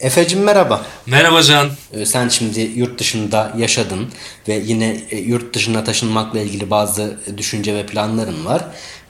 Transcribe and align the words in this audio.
Efe'cim 0.00 0.42
merhaba. 0.42 0.86
Merhaba 1.06 1.42
Can. 1.42 1.68
Ee, 1.92 2.06
sen 2.06 2.28
şimdi 2.28 2.60
yurt 2.60 2.98
dışında 2.98 3.52
yaşadın 3.58 4.08
ve 4.48 4.62
yine 4.64 5.00
e, 5.10 5.18
yurt 5.18 5.54
dışına 5.54 5.84
taşınmakla 5.84 6.40
ilgili 6.40 6.70
bazı 6.70 7.18
düşünce 7.36 7.74
ve 7.74 7.86
planların 7.86 8.44
var. 8.44 8.64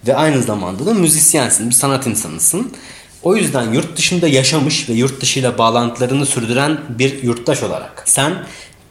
Ve 0.07 0.17
aynı 0.17 0.43
zamanda 0.43 0.87
da 0.87 0.95
müzisyensin, 0.95 1.69
bir 1.71 1.75
sanat 1.75 2.07
insanısın. 2.07 2.73
O 3.23 3.37
yüzden 3.37 3.73
yurt 3.73 3.97
dışında 3.97 4.29
yaşamış 4.29 4.89
ve 4.89 4.93
yurt 4.93 5.21
dışıyla 5.21 5.59
bağlantılarını 5.59 6.27
sürdüren 6.27 6.81
bir 6.89 7.23
yurttaş 7.23 7.63
olarak 7.63 8.03
sen 8.07 8.47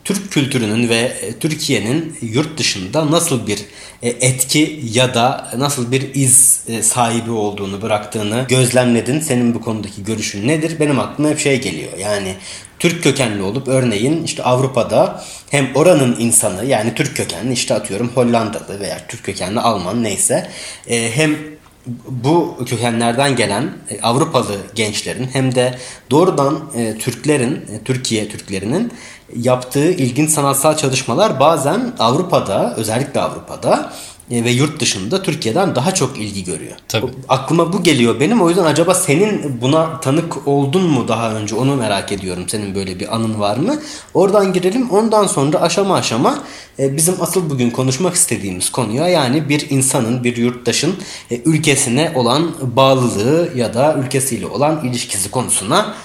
Türk 0.10 0.32
kültürünün 0.32 0.90
ve 0.90 0.96
e, 0.96 1.34
Türkiye'nin 1.40 2.18
yurt 2.22 2.58
dışında 2.58 3.12
nasıl 3.12 3.48
bir 3.48 3.60
e, 4.02 4.10
etki 4.10 4.82
ya 4.94 5.14
da 5.14 5.52
nasıl 5.58 5.92
bir 5.92 6.16
iz 6.16 6.64
e, 6.68 6.84
sahibi 6.84 7.32
olduğunu 7.32 7.82
bıraktığını 7.82 8.46
gözlemledin. 8.50 9.20
Senin 9.20 9.54
bu 9.54 9.62
konudaki 9.62 10.04
görüşün 10.04 10.48
nedir? 10.48 10.80
Benim 10.80 11.00
aklıma 11.00 11.30
hep 11.30 11.40
şey 11.40 11.62
geliyor. 11.62 11.92
Yani 11.98 12.36
Türk 12.80 13.04
kökenli 13.04 13.42
olup 13.42 13.68
örneğin 13.68 14.24
işte 14.24 14.44
Avrupa'da 14.44 15.24
hem 15.50 15.76
oranın 15.76 16.16
insanı 16.20 16.66
yani 16.66 16.96
Türk 16.96 17.18
kökenli 17.18 17.54
işte 17.54 17.74
atıyorum 17.74 18.12
Hollandalı 18.16 18.80
veya 18.80 18.98
Türk 19.08 19.24
kökenli 19.24 19.60
Alman 19.60 20.04
neyse 20.04 20.50
hem 20.88 21.38
bu 22.08 22.58
kökenlerden 22.66 23.36
gelen 23.36 23.70
Avrupalı 24.04 24.58
gençlerin 24.76 25.28
hem 25.34 25.56
de 25.56 25.78
doğrudan 26.12 26.60
Türklerin, 27.00 27.66
Türkiye 27.86 28.30
Türklerinin 28.30 28.94
yaptığı 29.36 29.92
ilginç 29.92 30.30
sanatsal 30.30 30.78
çalışmalar 30.78 31.40
bazen 31.40 31.94
Avrupa'da 32.00 32.76
özellikle 32.76 33.20
Avrupa'da 33.20 33.94
e, 34.19 34.19
ve 34.32 34.52
yurt 34.52 34.80
dışında 34.80 35.22
Türkiye'den 35.22 35.76
daha 35.76 35.94
çok 35.94 36.18
ilgi 36.18 36.44
görüyor. 36.44 36.76
Tabii. 36.88 37.08
Aklıma 37.30 37.74
bu 37.74 37.84
geliyor 37.84 38.20
benim. 38.20 38.42
O 38.42 38.50
yüzden 38.50 38.66
acaba 38.66 38.94
senin 38.94 39.62
buna 39.62 40.00
tanık 40.00 40.48
oldun 40.48 40.84
mu 40.84 41.08
daha 41.08 41.34
önce? 41.34 41.56
Onu 41.56 41.76
merak 41.76 42.12
ediyorum. 42.12 42.44
Senin 42.48 42.76
böyle 42.76 43.00
bir 43.00 43.16
anın 43.16 43.40
var 43.40 43.58
mı? 43.58 43.80
Oradan 44.14 44.54
girelim. 44.54 44.90
Ondan 44.90 45.28
sonra 45.28 45.62
aşama 45.62 45.96
aşama 45.96 46.44
e, 46.80 46.98
bizim 46.98 47.16
asıl 47.22 47.50
bugün 47.50 47.70
konuşmak 47.70 48.16
istediğimiz 48.16 48.72
konuya 48.72 49.08
yani 49.08 49.50
bir 49.50 49.70
insanın, 49.70 50.24
bir 50.24 50.38
yurttaşın 50.38 50.96
e, 51.32 51.42
ülkesine 51.46 52.12
olan 52.16 52.52
bağlılığı 52.62 53.50
ya 53.56 53.74
da 53.74 53.96
ülkesiyle 54.06 54.46
olan 54.46 54.86
ilişkisi 54.86 55.32
konusuna 55.32 55.96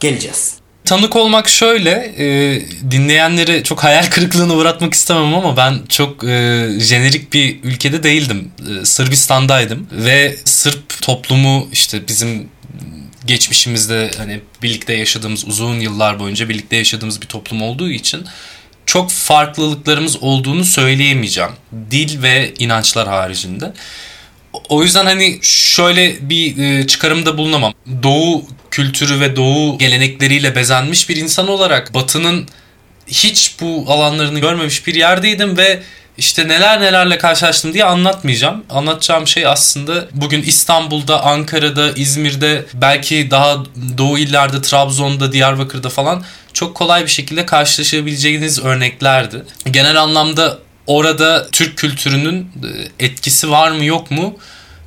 geleceğiz. 0.00 0.63
Tanık 0.84 1.16
olmak 1.16 1.48
şöyle, 1.48 2.14
e, 2.18 2.60
dinleyenleri 2.90 3.62
çok 3.62 3.84
hayal 3.84 4.06
kırıklığına 4.06 4.54
uğratmak 4.54 4.94
istemem 4.94 5.34
ama 5.34 5.56
ben 5.56 5.78
çok 5.88 6.24
e, 6.24 6.68
jenerik 6.78 7.32
bir 7.32 7.62
ülkede 7.62 8.02
değildim. 8.02 8.52
E, 8.70 8.84
Sırbistan'daydım 8.84 9.86
ve 9.92 10.36
Sırp 10.44 11.02
toplumu 11.02 11.68
işte 11.72 12.08
bizim 12.08 12.48
geçmişimizde 13.26 14.10
hani 14.18 14.40
birlikte 14.62 14.92
yaşadığımız 14.92 15.48
uzun 15.48 15.80
yıllar 15.80 16.18
boyunca 16.18 16.48
birlikte 16.48 16.76
yaşadığımız 16.76 17.22
bir 17.22 17.26
toplum 17.26 17.62
olduğu 17.62 17.90
için 17.90 18.24
çok 18.86 19.10
farklılıklarımız 19.10 20.22
olduğunu 20.22 20.64
söyleyemeyeceğim. 20.64 21.50
Dil 21.90 22.22
ve 22.22 22.54
inançlar 22.58 23.08
haricinde. 23.08 23.72
O 24.68 24.82
yüzden 24.82 25.06
hani 25.06 25.38
şöyle 25.42 26.28
bir 26.28 26.58
e, 26.58 26.86
çıkarımda 26.86 27.38
bulunamam. 27.38 27.74
Doğu 28.02 28.44
kültürü 28.74 29.20
ve 29.20 29.36
doğu 29.36 29.78
gelenekleriyle 29.78 30.54
bezenmiş 30.54 31.08
bir 31.08 31.16
insan 31.16 31.48
olarak 31.48 31.94
batının 31.94 32.48
hiç 33.06 33.54
bu 33.60 33.84
alanlarını 33.88 34.38
görmemiş 34.38 34.86
bir 34.86 34.94
yerdeydim 34.94 35.56
ve 35.56 35.82
işte 36.18 36.48
neler 36.48 36.80
nelerle 36.80 37.18
karşılaştım 37.18 37.74
diye 37.74 37.84
anlatmayacağım. 37.84 38.64
Anlatacağım 38.70 39.26
şey 39.26 39.46
aslında 39.46 40.08
bugün 40.12 40.42
İstanbul'da, 40.42 41.24
Ankara'da, 41.24 41.92
İzmir'de, 41.96 42.66
belki 42.74 43.30
daha 43.30 43.64
doğu 43.98 44.18
illerde, 44.18 44.62
Trabzon'da, 44.62 45.32
Diyarbakır'da 45.32 45.88
falan 45.88 46.24
çok 46.52 46.74
kolay 46.74 47.02
bir 47.02 47.10
şekilde 47.10 47.46
karşılaşabileceğiniz 47.46 48.60
örneklerdi. 48.60 49.42
Genel 49.70 50.00
anlamda 50.00 50.58
orada 50.86 51.48
Türk 51.52 51.78
kültürünün 51.78 52.50
e, 53.00 53.04
etkisi 53.06 53.50
var 53.50 53.70
mı 53.70 53.84
yok 53.84 54.10
mu? 54.10 54.38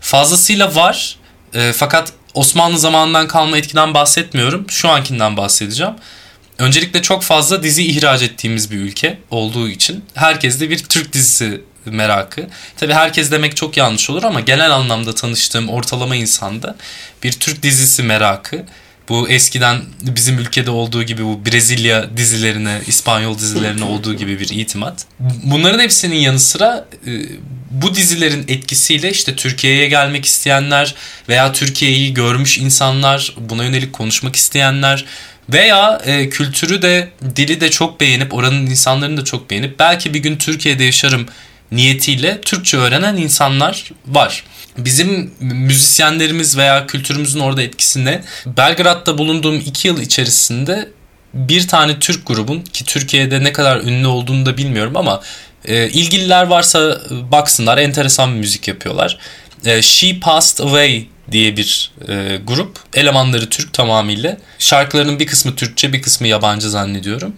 Fazlasıyla 0.01 0.75
var. 0.75 1.15
E, 1.53 1.73
fakat 1.73 2.13
Osmanlı 2.33 2.79
zamanından 2.79 3.27
kalma 3.27 3.57
etkiden 3.57 3.93
bahsetmiyorum. 3.93 4.65
Şu 4.69 4.89
ankinden 4.89 5.37
bahsedeceğim. 5.37 5.93
Öncelikle 6.57 7.01
çok 7.01 7.23
fazla 7.23 7.63
dizi 7.63 7.83
ihraç 7.83 8.21
ettiğimiz 8.21 8.71
bir 8.71 8.77
ülke 8.77 9.19
olduğu 9.31 9.69
için 9.69 10.05
herkeste 10.13 10.69
bir 10.69 10.83
Türk 10.83 11.13
dizisi 11.13 11.61
merakı. 11.85 12.47
Tabi 12.77 12.93
herkes 12.93 13.31
demek 13.31 13.55
çok 13.55 13.77
yanlış 13.77 14.09
olur 14.09 14.23
ama 14.23 14.39
genel 14.39 14.71
anlamda 14.71 15.15
tanıştığım 15.15 15.69
ortalama 15.69 16.15
insanda 16.15 16.75
bir 17.23 17.31
Türk 17.31 17.63
dizisi 17.63 18.03
merakı. 18.03 18.65
Bu 19.09 19.29
eskiden 19.29 19.81
bizim 20.01 20.39
ülkede 20.39 20.71
olduğu 20.71 21.03
gibi 21.03 21.25
bu 21.25 21.45
Brezilya 21.45 22.17
dizilerine, 22.17 22.81
İspanyol 22.87 23.37
dizilerine 23.37 23.83
olduğu 23.83 24.13
gibi 24.13 24.39
bir 24.39 24.49
itimat. 24.49 25.05
Bunların 25.43 25.79
hepsinin 25.79 26.15
yanı 26.15 26.39
sıra 26.39 26.87
e, 27.07 27.11
bu 27.71 27.95
dizilerin 27.95 28.45
etkisiyle 28.47 29.11
işte 29.11 29.35
Türkiye'ye 29.35 29.87
gelmek 29.87 30.25
isteyenler 30.25 30.95
veya 31.29 31.51
Türkiye'yi 31.51 32.13
görmüş 32.13 32.57
insanlar, 32.57 33.35
buna 33.37 33.63
yönelik 33.63 33.93
konuşmak 33.93 34.35
isteyenler 34.35 35.05
veya 35.49 36.01
e, 36.05 36.29
kültürü 36.29 36.81
de 36.81 37.09
dili 37.35 37.61
de 37.61 37.69
çok 37.69 37.99
beğenip 37.99 38.33
oranın 38.33 38.65
insanlarını 38.65 39.17
da 39.17 39.23
çok 39.23 39.49
beğenip 39.49 39.79
belki 39.79 40.13
bir 40.13 40.19
gün 40.19 40.37
Türkiye'de 40.37 40.83
yaşarım 40.83 41.25
niyetiyle 41.71 42.41
Türkçe 42.41 42.77
öğrenen 42.77 43.17
insanlar 43.17 43.91
var. 44.07 44.43
Bizim 44.77 45.31
müzisyenlerimiz 45.39 46.57
veya 46.57 46.87
kültürümüzün 46.87 47.39
orada 47.39 47.61
etkisinde 47.61 48.23
Belgrad'da 48.45 49.17
bulunduğum 49.17 49.55
iki 49.55 49.87
yıl 49.87 50.01
içerisinde 50.01 50.89
bir 51.33 51.67
tane 51.67 51.99
Türk 51.99 52.25
grubun 52.25 52.61
ki 52.61 52.85
Türkiye'de 52.85 53.43
ne 53.43 53.53
kadar 53.53 53.77
ünlü 53.77 54.07
olduğunu 54.07 54.45
da 54.45 54.57
bilmiyorum 54.57 54.97
ama 54.97 55.21
e, 55.67 55.89
ilgililer 55.89 56.43
varsa 56.43 57.01
baksınlar 57.09 57.77
enteresan 57.77 58.33
bir 58.33 58.39
müzik 58.39 58.67
yapıyorlar. 58.67 59.17
E, 59.65 59.81
She 59.81 60.19
Passed 60.19 60.65
Away 60.65 61.07
diye 61.31 61.57
bir 61.57 61.91
e, 62.07 62.39
grup. 62.47 62.79
Elemanları 62.93 63.49
Türk 63.49 63.73
tamamıyla. 63.73 64.37
Şarkılarının 64.59 65.19
bir 65.19 65.27
kısmı 65.27 65.55
Türkçe 65.55 65.93
bir 65.93 66.01
kısmı 66.01 66.27
yabancı 66.27 66.69
zannediyorum. 66.69 67.35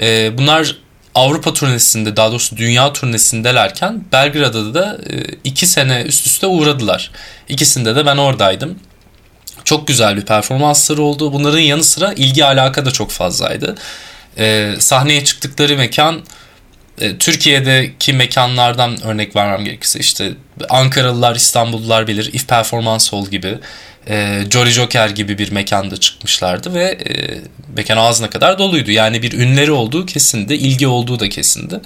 E, 0.00 0.38
bunlar 0.38 0.76
Avrupa 1.14 1.52
turnesinde 1.52 2.16
daha 2.16 2.30
doğrusu 2.30 2.56
dünya 2.56 2.92
turnesindelerken 2.92 4.04
Belgrad'da 4.12 4.74
da 4.74 4.98
e, 5.10 5.24
iki 5.44 5.66
sene 5.66 6.02
üst 6.02 6.26
üste 6.26 6.46
uğradılar. 6.46 7.10
İkisinde 7.48 7.96
de 7.96 8.06
ben 8.06 8.16
oradaydım. 8.16 8.78
Çok 9.64 9.86
güzel 9.86 10.16
bir 10.16 10.22
performansları 10.22 11.02
oldu. 11.02 11.32
Bunların 11.32 11.58
yanı 11.58 11.84
sıra 11.84 12.12
ilgi 12.12 12.44
alaka 12.44 12.86
da 12.86 12.90
çok 12.90 13.10
fazlaydı. 13.10 13.74
E, 14.38 14.74
sahneye 14.78 15.24
çıktıkları 15.24 15.76
mekan 15.76 16.22
e, 17.00 17.18
Türkiye'deki 17.18 18.12
mekanlardan 18.12 19.02
örnek 19.02 19.36
vermem 19.36 19.64
gerekirse 19.64 19.98
işte 19.98 20.32
Ankaralılar, 20.68 21.36
İstanbullular 21.36 22.06
bilir. 22.06 22.30
If 22.32 22.48
Performance 22.48 23.04
Hall 23.10 23.26
gibi, 23.26 23.58
e, 24.08 24.42
Jolly 24.50 24.70
Joker 24.70 25.08
gibi 25.08 25.38
bir 25.38 25.52
mekanda 25.52 25.96
çıkmışlardı 25.96 26.74
ve 26.74 26.84
e, 26.84 27.38
mekan 27.76 27.96
ağzına 27.96 28.30
kadar 28.30 28.58
doluydu. 28.58 28.90
Yani 28.90 29.22
bir 29.22 29.32
ünleri 29.32 29.72
olduğu 29.72 30.06
kesindi, 30.06 30.54
ilgi 30.54 30.86
olduğu 30.86 31.20
da 31.20 31.28
kesindi. 31.28 31.80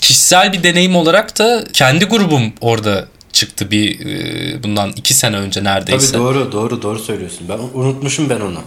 Kişisel 0.00 0.52
bir 0.52 0.62
deneyim 0.62 0.96
olarak 0.96 1.38
da 1.38 1.64
kendi 1.72 2.04
grubum 2.04 2.52
orada 2.60 3.04
çıktı 3.32 3.70
bir 3.70 4.06
e, 4.06 4.62
bundan 4.62 4.92
iki 4.96 5.14
sene 5.14 5.36
önce 5.36 5.64
neredeyse. 5.64 6.12
Tabii 6.12 6.22
doğru 6.22 6.52
doğru 6.52 6.82
doğru 6.82 6.98
söylüyorsun. 6.98 7.48
Ben 7.48 7.58
unutmuşum 7.80 8.30
ben 8.30 8.40
onu. 8.40 8.60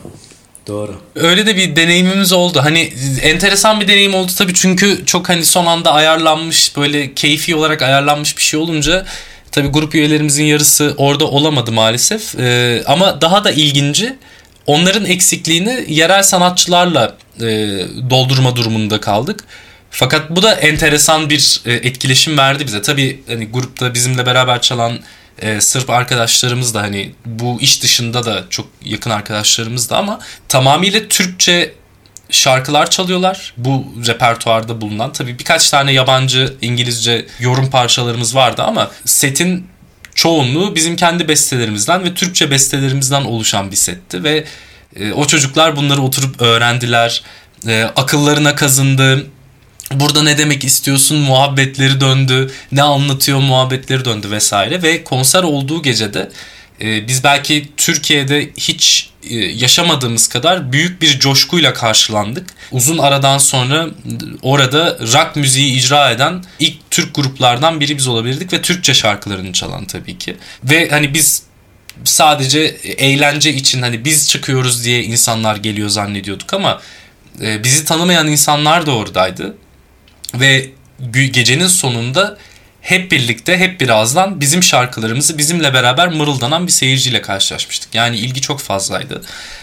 Doğru. 0.68 0.96
Öyle 1.16 1.46
de 1.46 1.56
bir 1.56 1.76
deneyimimiz 1.76 2.34
oldu. 2.34 2.60
Hani 2.64 2.94
enteresan 3.22 3.82
bir 3.82 3.88
deneyim 3.88 4.14
oldu 4.14 4.32
tabii 4.38 4.54
çünkü 4.54 5.06
çok 5.06 5.30
hani 5.30 5.46
son 5.46 5.66
anda 5.66 5.94
ayarlanmış 5.94 6.78
böyle 6.78 7.14
keyfi 7.14 7.56
olarak 7.56 7.82
ayarlanmış 7.82 8.38
bir 8.38 8.42
şey 8.42 8.60
olunca 8.60 9.06
tabii 9.52 9.68
grup 9.68 9.96
üyelerimizin 9.96 10.44
yarısı 10.44 10.94
orada 10.98 11.26
olamadı 11.26 11.72
maalesef. 11.72 12.40
Ee, 12.40 12.84
ama 12.86 13.22
daha 13.22 13.44
da 13.44 13.52
ilginci 13.52 14.16
onların 14.66 15.06
eksikliğini 15.06 15.86
yerel 15.88 16.24
sanatçılarla 16.24 17.18
e, 17.42 17.46
doldurma 18.10 18.56
durumunda 18.56 19.00
kaldık. 19.00 19.44
Fakat 19.92 20.30
bu 20.30 20.44
da 20.44 20.54
enteresan 20.54 21.30
bir 21.30 21.62
e, 21.66 21.74
etkileşim 21.74 22.38
verdi 22.38 22.66
bize. 22.66 22.82
Tabii 22.82 23.20
hani 23.28 23.48
grupta 23.48 23.94
bizimle 23.94 24.26
beraber 24.26 24.62
çalan 24.62 25.00
e, 25.42 25.62
Sırp 25.62 25.90
arkadaşlarımız 25.90 26.74
da 26.74 26.82
hani 26.82 27.12
bu 27.26 27.62
iş 27.62 27.84
dışında 27.84 28.26
da 28.26 28.44
çok 28.50 28.68
yakın 28.86 29.10
arkadaşlarımız 29.10 29.90
da 29.90 29.98
ama 29.98 30.20
tamamıyla 30.48 31.08
Türkçe 31.08 31.74
şarkılar 32.30 32.90
çalıyorlar. 32.90 33.54
Bu 33.58 33.86
repertuarda 34.08 34.82
bulunan 34.82 35.14
tabii 35.14 35.40
birkaç 35.40 35.70
tane 35.70 35.92
yabancı 35.92 36.54
İngilizce 36.62 37.26
yorum 37.40 37.70
parçalarımız 37.70 38.36
vardı 38.36 38.64
ama 38.64 38.92
setin 39.06 39.68
çoğunluğu 40.16 40.76
bizim 40.76 40.96
kendi 40.96 41.28
bestelerimizden 41.28 42.04
ve 42.04 42.14
Türkçe 42.14 42.52
bestelerimizden 42.52 43.22
oluşan 43.22 43.72
bir 43.72 43.76
setti 43.76 44.24
ve 44.24 44.46
e, 44.96 45.12
o 45.12 45.28
çocuklar 45.28 45.76
bunları 45.76 46.02
oturup 46.02 46.42
öğrendiler. 46.42 47.24
E, 47.68 47.84
akıllarına 47.84 48.56
kazındı 48.56 49.28
Burada 49.94 50.24
ne 50.24 50.38
demek 50.38 50.64
istiyorsun 50.64 51.18
muhabbetleri 51.18 52.02
döndü, 52.02 52.52
ne 52.72 52.82
anlatıyor 52.82 53.40
muhabbetleri 53.40 54.06
döndü 54.06 54.32
vesaire 54.32 54.84
ve 54.84 55.04
konser 55.04 55.44
olduğu 55.44 55.84
gecede 55.84 56.30
e, 56.82 57.08
biz 57.08 57.24
belki 57.24 57.70
Türkiye'de 57.78 58.50
hiç 58.58 59.10
e, 59.30 59.36
yaşamadığımız 59.36 60.28
kadar 60.28 60.72
büyük 60.72 61.02
bir 61.02 61.20
coşkuyla 61.20 61.74
karşılandık. 61.74 62.50
Uzun 62.72 62.98
aradan 62.98 63.38
sonra 63.38 63.88
orada 64.42 64.98
rock 65.02 65.36
müziği 65.36 65.78
icra 65.78 66.12
eden 66.12 66.44
ilk 66.60 66.92
Türk 66.92 67.16
gruplardan 67.16 67.80
biri 67.80 67.98
biz 67.98 68.08
olabilirdik 68.08 68.54
ve 68.54 68.62
Türkçe 68.62 68.94
şarkılarını 68.94 69.54
çalan 69.54 69.86
tabii 69.86 70.18
ki. 70.18 70.38
Ve 70.64 70.90
hani 70.90 71.14
biz 71.14 71.44
sadece 72.04 72.60
eğlence 72.84 73.54
için 73.54 73.82
hani 73.82 74.06
biz 74.06 74.30
çıkıyoruz 74.30 74.86
diye 74.86 75.04
insanlar 75.04 75.56
geliyor 75.56 75.90
zannediyorduk 75.90 76.54
ama 76.54 76.82
e, 77.42 77.64
bizi 77.64 77.86
tanımayan 77.86 78.28
insanlar 78.28 78.86
da 78.86 78.92
oradaydı. 78.92 79.56
Ve 80.40 80.70
gecenin 81.32 81.68
sonunda 81.68 82.38
hep 82.82 83.12
birlikte 83.12 83.58
hep 83.58 83.82
birazdan 83.82 84.42
bizim 84.42 84.64
şarkılarımızı 84.64 85.38
bizimle 85.38 85.74
beraber 85.74 86.08
mırıldanan 86.08 86.68
bir 86.68 86.72
seyirciyle 86.72 87.22
karşılaşmıştık. 87.22 87.96
Yani 87.96 88.18
ilgi 88.18 88.42
çok 88.42 88.60
fazlaydı. 88.60 89.22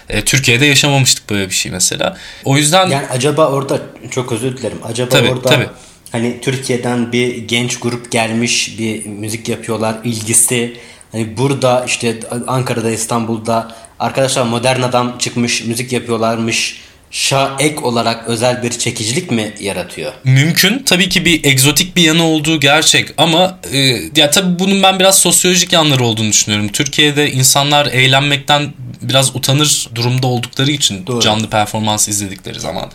E, 0.08 0.24
Türkiye'de 0.24 0.66
yaşamamıştık 0.66 1.30
böyle 1.30 1.48
bir 1.48 1.54
şey 1.54 1.72
mesela. 1.72 2.16
O 2.44 2.56
yüzden... 2.56 2.88
Yani 2.88 3.06
acaba 3.06 3.48
orada 3.48 3.80
çok 4.10 4.32
özür 4.32 4.56
dilerim. 4.56 4.78
Acaba 4.84 5.08
tabii, 5.08 5.30
orada 5.30 5.48
tabii. 5.48 5.68
hani 6.12 6.40
Türkiye'den 6.40 7.12
bir 7.12 7.36
genç 7.36 7.80
grup 7.80 8.12
gelmiş 8.12 8.78
bir 8.78 9.06
müzik 9.06 9.48
yapıyorlar 9.48 9.96
ilgisi 10.04 10.76
Hani 11.14 11.36
burada 11.36 11.84
işte 11.84 12.20
Ankara'da 12.46 12.90
İstanbul'da 12.90 13.76
arkadaşlar 13.98 14.42
modern 14.42 14.82
adam 14.82 15.18
çıkmış 15.18 15.64
müzik 15.64 15.92
yapıyorlarmış 15.92 16.80
şa 17.14 17.56
ek 17.58 17.76
olarak 17.82 18.28
özel 18.28 18.62
bir 18.62 18.70
çekicilik 18.70 19.30
mi 19.30 19.54
yaratıyor? 19.60 20.12
Mümkün. 20.24 20.82
Tabii 20.86 21.08
ki 21.08 21.24
bir 21.24 21.44
egzotik 21.44 21.96
bir 21.96 22.02
yanı 22.02 22.24
olduğu 22.24 22.60
gerçek 22.60 23.08
ama 23.18 23.58
e, 23.72 23.78
ya 24.16 24.30
tabii 24.30 24.58
bunun 24.58 24.82
ben 24.82 24.98
biraz 24.98 25.18
sosyolojik 25.18 25.72
yanları 25.72 26.04
olduğunu 26.04 26.28
düşünüyorum. 26.28 26.68
Türkiye'de 26.68 27.30
insanlar 27.30 27.86
eğlenmekten 27.86 28.72
biraz 29.02 29.36
utanır 29.36 29.88
durumda 29.94 30.26
oldukları 30.26 30.70
için 30.70 31.06
Doğru. 31.06 31.20
canlı 31.20 31.50
performans 31.50 32.08
izledikleri 32.08 32.60
zaman. 32.60 32.90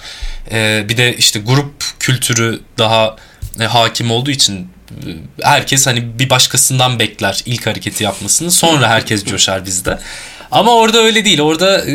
E, 0.52 0.86
bir 0.90 0.98
de 0.98 1.16
işte 1.18 1.40
grup 1.40 1.74
kültürü 2.00 2.62
daha 2.78 3.16
e, 3.60 3.64
hakim 3.64 4.12
olduğu 4.12 4.32
için 4.32 4.68
herkes 5.42 5.88
hani 5.88 6.20
bir 6.20 6.30
başkasından 6.30 7.00
bekler 7.00 7.44
ilk 7.46 7.68
hareketi 7.68 8.04
yapmasını. 8.04 8.52
Sonra 8.52 8.90
herkes 8.90 9.26
coşar 9.26 9.66
bizde. 9.66 10.00
Ama 10.52 10.72
orada 10.72 10.98
öyle 10.98 11.26
değil. 11.26 11.42
Orada 11.42 11.86
e, 11.86 11.94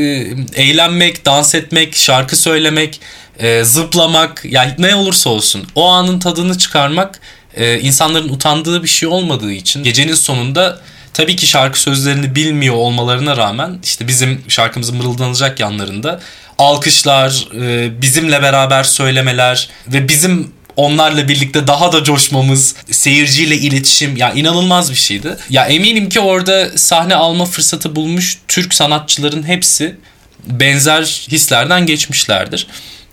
eğlenmek, 0.54 1.26
dans 1.26 1.54
etmek, 1.54 1.96
şarkı 1.96 2.36
söylemek, 2.36 3.00
e, 3.38 3.64
zıplamak 3.64 4.42
yani 4.44 4.74
ne 4.78 4.94
olursa 4.94 5.30
olsun 5.30 5.66
o 5.74 5.88
anın 5.88 6.18
tadını 6.18 6.58
çıkarmak 6.58 7.20
e, 7.56 7.80
insanların 7.80 8.28
utandığı 8.28 8.82
bir 8.82 8.88
şey 8.88 9.08
olmadığı 9.08 9.52
için 9.52 9.84
gecenin 9.84 10.14
sonunda 10.14 10.80
tabii 11.12 11.36
ki 11.36 11.46
şarkı 11.46 11.80
sözlerini 11.80 12.34
bilmiyor 12.34 12.74
olmalarına 12.74 13.36
rağmen 13.36 13.78
işte 13.84 14.08
bizim 14.08 14.44
şarkımızın 14.48 14.96
mırıldanacak 14.96 15.60
yanlarında 15.60 16.20
alkışlar, 16.58 17.48
e, 17.60 18.02
bizimle 18.02 18.42
beraber 18.42 18.84
söylemeler 18.84 19.68
ve 19.88 20.08
bizim 20.08 20.52
onlarla 20.76 21.28
birlikte 21.28 21.66
daha 21.66 21.92
da 21.92 22.04
coşmamız, 22.04 22.74
seyirciyle 22.90 23.56
iletişim 23.56 24.16
ya 24.16 24.32
inanılmaz 24.32 24.90
bir 24.90 24.96
şeydi. 24.96 25.36
Ya 25.50 25.64
eminim 25.64 26.08
ki 26.08 26.20
orada 26.20 26.78
sahne 26.78 27.14
alma 27.14 27.44
fırsatı 27.44 27.96
bulmuş 27.96 28.38
Türk 28.48 28.74
sanatçıların 28.74 29.42
hepsi 29.42 29.96
benzer 30.46 31.02
hislerden 31.30 31.86
geçmişlerdir. 31.86 32.66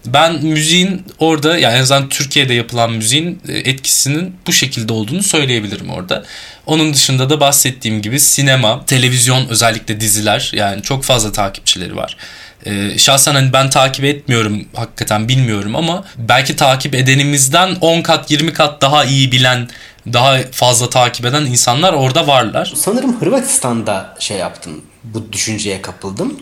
Ben 0.05 0.45
müziğin 0.45 1.05
orada 1.19 1.57
yani 1.57 1.75
en 1.75 1.81
azından 1.81 2.09
Türkiye'de 2.09 2.53
yapılan 2.53 2.91
müziğin 2.91 3.41
e, 3.47 3.57
etkisinin 3.57 4.35
bu 4.47 4.53
şekilde 4.53 4.93
olduğunu 4.93 5.23
söyleyebilirim 5.23 5.89
orada. 5.89 6.23
Onun 6.65 6.93
dışında 6.93 7.29
da 7.29 7.39
bahsettiğim 7.39 8.01
gibi 8.01 8.19
sinema, 8.19 8.85
televizyon 8.85 9.47
özellikle 9.47 9.99
diziler 9.99 10.51
yani 10.53 10.81
çok 10.81 11.03
fazla 11.03 11.31
takipçileri 11.31 11.95
var. 11.95 12.17
Ee, 12.65 12.97
şahsen 12.97 13.35
hani 13.35 13.53
ben 13.53 13.69
takip 13.69 14.05
etmiyorum 14.05 14.65
hakikaten 14.75 15.27
bilmiyorum 15.27 15.75
ama 15.75 16.03
belki 16.17 16.55
takip 16.55 16.95
edenimizden 16.95 17.75
10 17.81 18.01
kat 18.01 18.31
20 18.31 18.53
kat 18.53 18.81
daha 18.81 19.05
iyi 19.05 19.31
bilen 19.31 19.69
daha 20.13 20.37
fazla 20.51 20.89
takip 20.89 21.25
eden 21.25 21.45
insanlar 21.45 21.93
orada 21.93 22.27
varlar. 22.27 22.73
Sanırım 22.75 23.21
Hırvatistan'da 23.21 24.15
şey 24.19 24.37
yaptım 24.37 24.81
bu 25.03 25.33
düşünceye 25.33 25.81
kapıldım. 25.81 26.39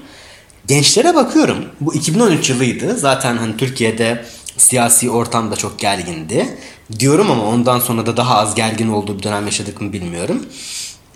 Gençlere 0.68 1.16
bakıyorum 1.16 1.66
bu 1.82 1.96
2013 1.96 2.50
yılıydı 2.50 2.98
zaten 2.98 3.38
hani 3.38 3.58
Türkiye'de 3.58 4.26
siyasi 4.58 5.10
ortam 5.10 5.52
da 5.52 5.56
çok 5.56 5.80
gergindi. 5.80 6.58
Diyorum 7.00 7.32
ama 7.32 7.44
ondan 7.44 7.80
sonra 7.80 8.06
da 8.06 8.18
daha 8.18 8.38
az 8.38 8.56
gergin 8.56 8.90
olduğu 8.90 9.18
bir 9.18 9.24
dönem 9.24 9.46
yaşadık 9.46 9.82
mı 9.82 9.94
bilmiyorum 9.94 10.46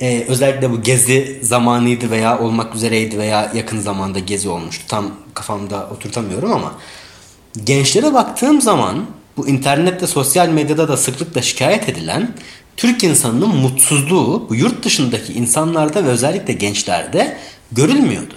e, 0.02 0.26
özellikle 0.28 0.72
bu 0.72 0.82
gezi 0.82 1.40
zamanıydı 1.42 2.12
veya 2.12 2.40
olmak 2.40 2.76
üzereydi 2.76 3.18
veya 3.18 3.52
yakın 3.56 3.80
zamanda 3.80 4.20
gezi 4.20 4.50
olmuştu. 4.50 4.84
Tam 4.88 5.12
kafamda 5.34 5.90
oturtamıyorum 5.90 6.54
ama 6.54 6.74
gençlere 7.64 8.14
baktığım 8.14 8.62
zaman 8.62 9.06
bu 9.38 9.48
internette 9.48 10.08
sosyal 10.08 10.50
medyada 10.50 10.88
da 10.88 10.98
sıklıkla 10.98 11.42
şikayet 11.42 11.90
edilen 11.90 12.36
Türk 12.78 13.04
insanının 13.04 13.56
mutsuzluğu 13.56 14.50
bu 14.50 14.56
yurt 14.56 14.86
dışındaki 14.86 15.34
insanlarda 15.34 16.06
ve 16.06 16.08
özellikle 16.08 16.54
gençlerde 16.54 17.38
görülmüyordu. 17.72 18.34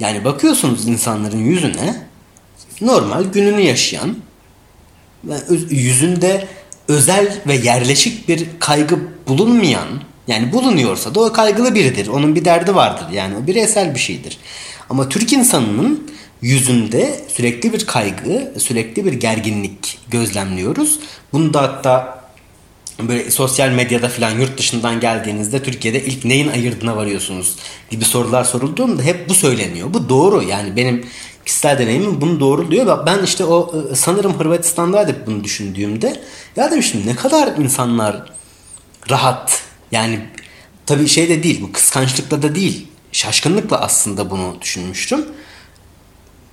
Yani 0.00 0.24
bakıyorsunuz 0.24 0.88
insanların 0.88 1.38
yüzüne 1.38 2.06
normal 2.80 3.24
gününü 3.24 3.60
yaşayan 3.60 4.16
yüzünde 5.70 6.48
özel 6.88 7.40
ve 7.46 7.54
yerleşik 7.54 8.28
bir 8.28 8.46
kaygı 8.60 8.98
bulunmayan 9.28 9.88
yani 10.30 10.52
bulunuyorsa 10.52 11.14
da 11.14 11.20
o 11.20 11.32
kaygılı 11.32 11.74
biridir. 11.74 12.08
Onun 12.08 12.34
bir 12.34 12.44
derdi 12.44 12.74
vardır. 12.74 13.06
Yani 13.12 13.34
o 13.36 13.46
bireysel 13.46 13.94
bir 13.94 14.00
şeydir. 14.00 14.38
Ama 14.90 15.08
Türk 15.08 15.32
insanının 15.32 16.10
yüzünde 16.42 17.20
sürekli 17.28 17.72
bir 17.72 17.86
kaygı, 17.86 18.52
sürekli 18.58 19.04
bir 19.04 19.12
gerginlik 19.12 19.98
gözlemliyoruz. 20.08 20.98
Bunu 21.32 21.54
da 21.54 21.62
hatta 21.62 22.20
böyle 23.08 23.30
sosyal 23.30 23.68
medyada 23.68 24.08
falan 24.08 24.30
yurt 24.30 24.58
dışından 24.58 25.00
geldiğinizde 25.00 25.62
Türkiye'de 25.62 26.04
ilk 26.04 26.24
neyin 26.24 26.48
ayırdına 26.48 26.96
varıyorsunuz 26.96 27.56
gibi 27.90 28.04
sorular 28.04 28.44
sorulduğunda 28.44 29.02
hep 29.02 29.28
bu 29.28 29.34
söyleniyor. 29.34 29.94
Bu 29.94 30.08
doğru 30.08 30.42
yani 30.42 30.76
benim 30.76 31.06
kişisel 31.44 31.78
deneyimim 31.78 32.20
bunu 32.20 32.40
doğruluyor. 32.40 33.06
Ben 33.06 33.22
işte 33.24 33.44
o 33.44 33.72
ıı, 33.74 33.96
sanırım 33.96 34.38
Hırvatistan'daydık 34.38 35.26
bunu 35.26 35.44
düşündüğümde 35.44 36.20
ya 36.56 36.70
demiştim 36.70 37.02
ne 37.06 37.16
kadar 37.16 37.56
insanlar 37.56 38.32
rahat 39.10 39.69
yani 39.92 40.20
tabii 40.86 41.08
şey 41.08 41.28
de 41.28 41.42
değil 41.42 41.60
bu 41.62 41.72
kıskançlıkla 41.72 42.42
da 42.42 42.54
değil 42.54 42.86
şaşkınlıkla 43.12 43.80
aslında 43.80 44.30
bunu 44.30 44.56
düşünmüştüm. 44.60 45.26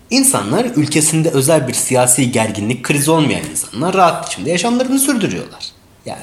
İnsanlar 0.10 0.65
ülkesinde 0.75 1.29
özel 1.29 1.67
bir 1.67 1.74
siyasi 1.74 2.32
gerginlik, 2.32 2.84
kriz 2.84 3.10
olmayan 3.10 3.41
insanlar 3.51 3.94
rahat 3.94 4.27
içinde 4.27 4.50
yaşamlarını 4.50 5.00
sürdürüyorlar. 5.00 5.65
Yani 6.06 6.20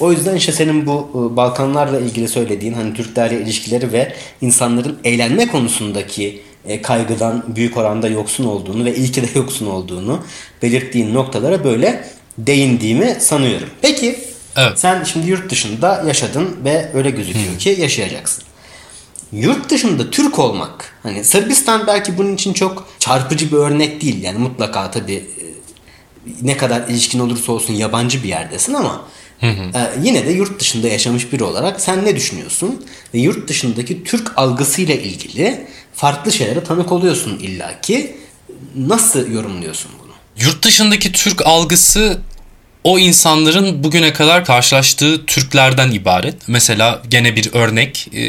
o 0.00 0.12
yüzden 0.12 0.36
işte 0.36 0.52
senin 0.52 0.86
bu 0.86 1.10
ıı, 1.14 1.36
Balkanlarla 1.36 2.00
ilgili 2.00 2.28
söylediğin 2.28 2.74
hani 2.74 2.94
Türklerle 2.94 3.40
ilişkileri 3.40 3.92
ve 3.92 4.14
insanların 4.40 4.98
eğlenme 5.04 5.48
konusundaki 5.48 6.42
e, 6.66 6.82
kaygıdan 6.82 7.44
büyük 7.56 7.76
oranda 7.76 8.08
yoksun 8.08 8.44
olduğunu 8.44 8.84
ve 8.84 8.96
iyi 8.96 9.12
ki 9.12 9.22
de 9.22 9.26
yoksun 9.34 9.66
olduğunu 9.66 10.20
belirttiğin 10.62 11.14
noktalara 11.14 11.64
böyle 11.64 12.04
değindiğimi 12.38 13.16
sanıyorum. 13.20 13.68
Peki 13.82 14.18
Evet. 14.56 14.78
Sen 14.78 15.04
şimdi 15.04 15.30
yurt 15.30 15.50
dışında 15.50 16.04
yaşadın 16.06 16.56
ve 16.64 16.90
öyle 16.94 17.10
gözüküyor 17.10 17.54
Hı. 17.54 17.58
ki 17.58 17.76
yaşayacaksın. 17.78 18.44
Yurt 19.32 19.70
dışında 19.70 20.10
Türk 20.10 20.38
olmak 20.38 20.92
hani 21.02 21.24
Sırbistan 21.24 21.86
belki 21.86 22.18
bunun 22.18 22.34
için 22.34 22.52
çok 22.52 22.88
çarpıcı 22.98 23.52
bir 23.52 23.56
örnek 23.56 24.00
değil. 24.02 24.22
Yani 24.22 24.38
mutlaka 24.38 24.90
tabii 24.90 25.14
e, 25.14 25.44
ne 26.42 26.56
kadar 26.56 26.88
ilişkin 26.88 27.18
olursa 27.18 27.52
olsun 27.52 27.74
yabancı 27.74 28.22
bir 28.22 28.28
yerdesin 28.28 28.74
ama 28.74 29.04
Hı 29.40 29.46
hı. 29.46 29.78
E, 29.78 29.90
yine 30.02 30.26
de 30.26 30.32
yurt 30.32 30.60
dışında 30.60 30.88
yaşamış 30.88 31.32
biri 31.32 31.44
olarak 31.44 31.80
sen 31.80 32.04
ne 32.04 32.16
düşünüyorsun? 32.16 32.86
Ve 33.14 33.18
yurt 33.18 33.48
dışındaki 33.48 34.04
Türk 34.04 34.32
algısıyla 34.36 34.94
ilgili 34.94 35.66
farklı 35.94 36.32
şeylere 36.32 36.64
tanık 36.64 36.92
oluyorsun 36.92 37.38
illaki. 37.38 38.16
Nasıl 38.76 39.32
yorumluyorsun 39.32 39.90
bunu? 40.02 40.12
Yurt 40.46 40.64
dışındaki 40.64 41.12
Türk 41.12 41.46
algısı 41.46 42.18
o 42.84 42.98
insanların 42.98 43.84
bugüne 43.84 44.12
kadar 44.12 44.44
karşılaştığı 44.44 45.26
Türklerden 45.26 45.90
ibaret. 45.90 46.34
Mesela 46.48 47.02
gene 47.08 47.36
bir 47.36 47.54
örnek 47.54 48.08
e, 48.14 48.22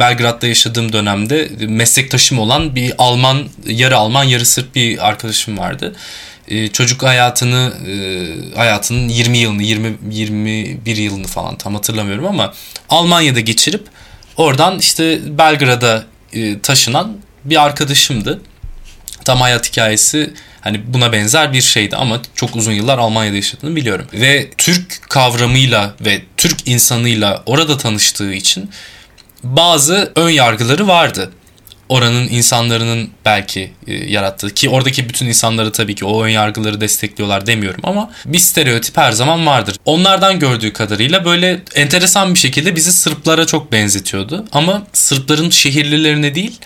Belgrad'da 0.00 0.46
yaşadığım 0.46 0.92
dönemde 0.92 1.48
meslektaşım 1.60 2.38
olan 2.38 2.74
bir 2.74 2.92
Alman 2.98 3.44
yarı 3.66 3.96
Alman 3.96 4.24
yarı 4.24 4.46
Sırp 4.46 4.74
bir 4.74 5.08
arkadaşım 5.08 5.58
vardı. 5.58 5.96
E, 6.48 6.68
çocuk 6.68 7.02
hayatını 7.02 7.72
e, 7.86 7.94
hayatının 8.56 9.08
20 9.08 9.38
yılını 9.38 9.62
20 9.62 9.98
21 10.10 10.96
yılını 10.96 11.26
falan 11.26 11.56
tam 11.56 11.74
hatırlamıyorum 11.74 12.26
ama 12.26 12.54
Almanya'da 12.88 13.40
geçirip 13.40 13.86
oradan 14.36 14.78
işte 14.78 15.20
Belgrad'a 15.38 16.04
taşınan 16.62 17.16
bir 17.44 17.62
arkadaşımdı. 17.64 18.40
Tam 19.24 19.40
hayat 19.40 19.70
hikayesi 19.70 20.34
Hani 20.66 20.80
buna 20.86 21.12
benzer 21.12 21.52
bir 21.52 21.60
şeydi 21.60 21.96
ama 21.96 22.22
çok 22.34 22.56
uzun 22.56 22.72
yıllar 22.72 22.98
Almanya'da 22.98 23.36
yaşadığını 23.36 23.76
biliyorum. 23.76 24.06
Ve 24.12 24.50
Türk 24.58 25.02
kavramıyla 25.08 25.94
ve 26.00 26.22
Türk 26.36 26.68
insanıyla 26.68 27.42
orada 27.46 27.78
tanıştığı 27.78 28.32
için 28.32 28.70
bazı 29.42 30.12
ön 30.16 30.30
yargıları 30.30 30.88
vardı. 30.88 31.30
oranın 31.88 32.28
insanların 32.28 33.10
belki 33.24 33.72
e, 33.86 33.94
yarattığı 33.94 34.54
ki 34.54 34.68
oradaki 34.68 35.08
bütün 35.08 35.26
insanları 35.26 35.72
tabii 35.72 35.94
ki 35.94 36.04
o 36.04 36.24
ön 36.24 36.28
yargıları 36.28 36.80
destekliyorlar 36.80 37.46
demiyorum 37.46 37.80
ama 37.82 38.10
bir 38.24 38.38
stereotip 38.38 38.96
her 38.96 39.12
zaman 39.12 39.46
vardır. 39.46 39.76
Onlardan 39.84 40.38
gördüğü 40.38 40.72
kadarıyla 40.72 41.24
böyle 41.24 41.60
enteresan 41.74 42.34
bir 42.34 42.38
şekilde 42.38 42.76
bizi 42.76 42.92
Sırplara 42.92 43.46
çok 43.46 43.72
benzetiyordu 43.72 44.44
ama 44.52 44.82
Sırpların 44.92 45.50
şehirlilerine 45.50 46.34
değil 46.34 46.60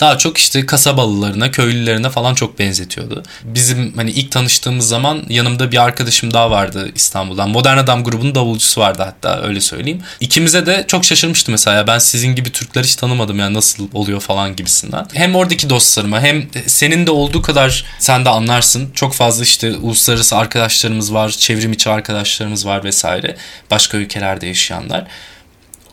daha 0.00 0.18
çok 0.18 0.38
işte 0.38 0.66
kasabalılarına, 0.66 1.50
köylülerine 1.50 2.10
falan 2.10 2.34
çok 2.34 2.58
benzetiyordu. 2.58 3.22
Bizim 3.44 3.96
hani 3.96 4.10
ilk 4.10 4.32
tanıştığımız 4.32 4.88
zaman 4.88 5.22
yanımda 5.28 5.72
bir 5.72 5.82
arkadaşım 5.82 6.34
daha 6.34 6.50
vardı 6.50 6.90
İstanbul'dan. 6.94 7.50
Modern 7.50 7.76
Adam 7.76 8.04
grubunun 8.04 8.34
davulcusu 8.34 8.80
vardı 8.80 9.02
hatta 9.02 9.42
öyle 9.42 9.60
söyleyeyim. 9.60 10.02
İkimize 10.20 10.66
de 10.66 10.84
çok 10.88 11.04
şaşırmıştı 11.04 11.50
mesela. 11.50 11.86
Ben 11.86 11.98
sizin 11.98 12.34
gibi 12.34 12.52
Türkler 12.52 12.84
hiç 12.84 12.94
tanımadım 12.94 13.38
yani 13.38 13.54
nasıl 13.54 13.88
oluyor 13.92 14.20
falan 14.20 14.56
gibisinden. 14.56 15.06
Hem 15.12 15.36
oradaki 15.36 15.70
dostlarıma 15.70 16.20
hem 16.20 16.46
senin 16.66 17.06
de 17.06 17.10
olduğu 17.10 17.42
kadar 17.42 17.84
sen 17.98 18.24
de 18.24 18.30
anlarsın. 18.30 18.90
Çok 18.94 19.14
fazla 19.14 19.44
işte 19.44 19.76
uluslararası 19.76 20.36
arkadaşlarımız 20.36 21.14
var, 21.14 21.30
çevrim 21.30 21.72
içi 21.72 21.90
arkadaşlarımız 21.90 22.66
var 22.66 22.84
vesaire. 22.84 23.36
Başka 23.70 23.96
ülkelerde 23.96 24.46
yaşayanlar. 24.46 25.06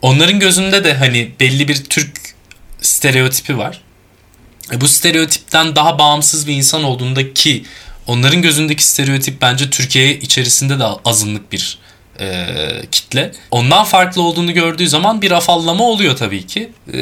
Onların 0.02 0.40
gözünde 0.40 0.84
de 0.84 0.94
hani 0.94 1.30
belli 1.40 1.68
bir 1.68 1.84
Türk 1.84 2.34
stereotipi 2.80 3.58
var. 3.58 3.83
E, 4.72 4.80
bu 4.80 4.88
stereotipten 4.88 5.76
daha 5.76 5.98
bağımsız 5.98 6.46
bir 6.46 6.52
insan 6.52 6.84
olduğunda 6.84 7.34
ki 7.34 7.64
onların 8.06 8.42
gözündeki 8.42 8.86
stereotip 8.86 9.42
bence 9.42 9.70
Türkiye 9.70 10.18
içerisinde 10.18 10.78
de 10.78 10.84
azınlık 11.04 11.52
bir 11.52 11.78
e, 12.20 12.46
kitle. 12.90 13.32
Ondan 13.50 13.84
farklı 13.84 14.22
olduğunu 14.22 14.52
gördüğü 14.52 14.88
zaman 14.88 15.22
bir 15.22 15.30
afallama 15.30 15.84
oluyor 15.84 16.16
tabii 16.16 16.46
ki. 16.46 16.72
E, 16.94 16.98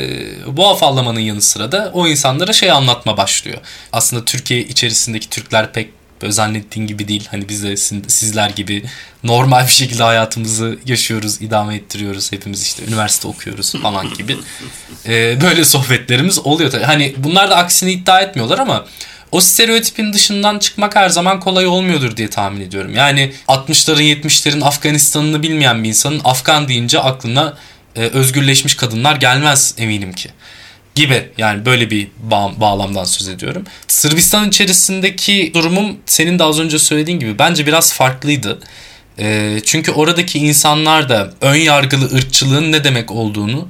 bu 0.57 0.69
afallamanın 0.69 1.21
yanı 1.21 1.42
sıra 1.42 1.73
da 1.73 1.90
o 1.95 2.09
insanlara 2.09 2.52
şey 2.52 2.71
anlatma 2.71 3.16
başlıyor. 3.16 3.59
Aslında 3.92 4.25
Türkiye 4.25 4.61
içerisindeki 4.61 5.28
Türkler 5.28 5.73
pek 5.73 5.90
Böyle 6.23 6.33
zannettiğin 6.33 6.87
gibi 6.87 7.09
değil. 7.09 7.29
Hani 7.31 7.49
biz 7.49 7.62
de 7.62 7.76
sizler 8.09 8.50
gibi 8.50 8.85
normal 9.25 9.67
bir 9.67 9.73
şekilde 9.73 10.02
hayatımızı 10.02 10.79
yaşıyoruz, 10.87 11.43
idame 11.43 11.75
ettiriyoruz. 11.75 12.33
Hepimiz 12.33 12.62
işte 12.62 12.85
üniversite 12.85 13.29
okuyoruz 13.29 13.73
falan 13.83 14.14
gibi. 14.14 14.37
Ee, 15.07 15.38
böyle 15.43 15.64
sohbetlerimiz 15.64 16.38
oluyor. 16.38 16.71
Tabii. 16.71 16.85
Hani 16.85 17.14
bunlar 17.17 17.50
da 17.50 17.57
aksini 17.57 17.93
iddia 17.93 18.21
etmiyorlar 18.21 18.59
ama 18.59 18.87
o 19.33 19.41
stereotipin 19.41 20.12
dışından 20.12 20.59
çıkmak 20.59 20.97
her 20.97 21.09
zaman 21.09 21.41
kolay 21.41 21.67
olmuyordur 21.67 22.17
diye 22.17 22.31
tahmin 22.31 22.61
ediyorum. 22.61 22.95
Yani 22.95 23.33
60'ların 23.49 24.02
70'lerin 24.02 24.64
Afganistan'ını 24.64 25.43
bilmeyen 25.43 25.85
bir 25.85 25.88
insanın 25.88 26.21
Afgan 26.25 26.69
deyince 26.69 27.00
aklına 27.00 27.55
e, 27.97 28.00
özgürleşmiş 28.00 28.75
kadınlar 28.75 29.17
gelmez 29.17 29.75
eminim 29.79 30.12
ki 30.12 30.31
gibi 30.95 31.31
yani 31.39 31.67
böyle 31.67 31.91
bir 31.91 32.09
bağ, 32.23 32.61
bağlamdan 32.61 33.05
söz 33.05 33.29
ediyorum. 33.29 33.65
Sırbistan 33.89 34.49
içerisindeki 34.49 35.51
durumum 35.55 35.97
senin 36.07 36.39
de 36.39 36.45
az 36.45 36.61
önce 36.61 36.79
söylediğin 36.79 37.19
gibi 37.19 37.39
bence 37.39 37.67
biraz 37.67 37.93
farklıydı. 37.93 38.59
E, 39.19 39.59
çünkü 39.65 39.93
oradaki 39.93 40.39
insanlar 40.39 41.09
da 41.09 41.33
ön 41.41 41.55
yargılı 41.55 42.05
ırkçılığın 42.15 42.73
ne 42.73 42.85
demek 42.85 43.11
olduğunu 43.11 43.69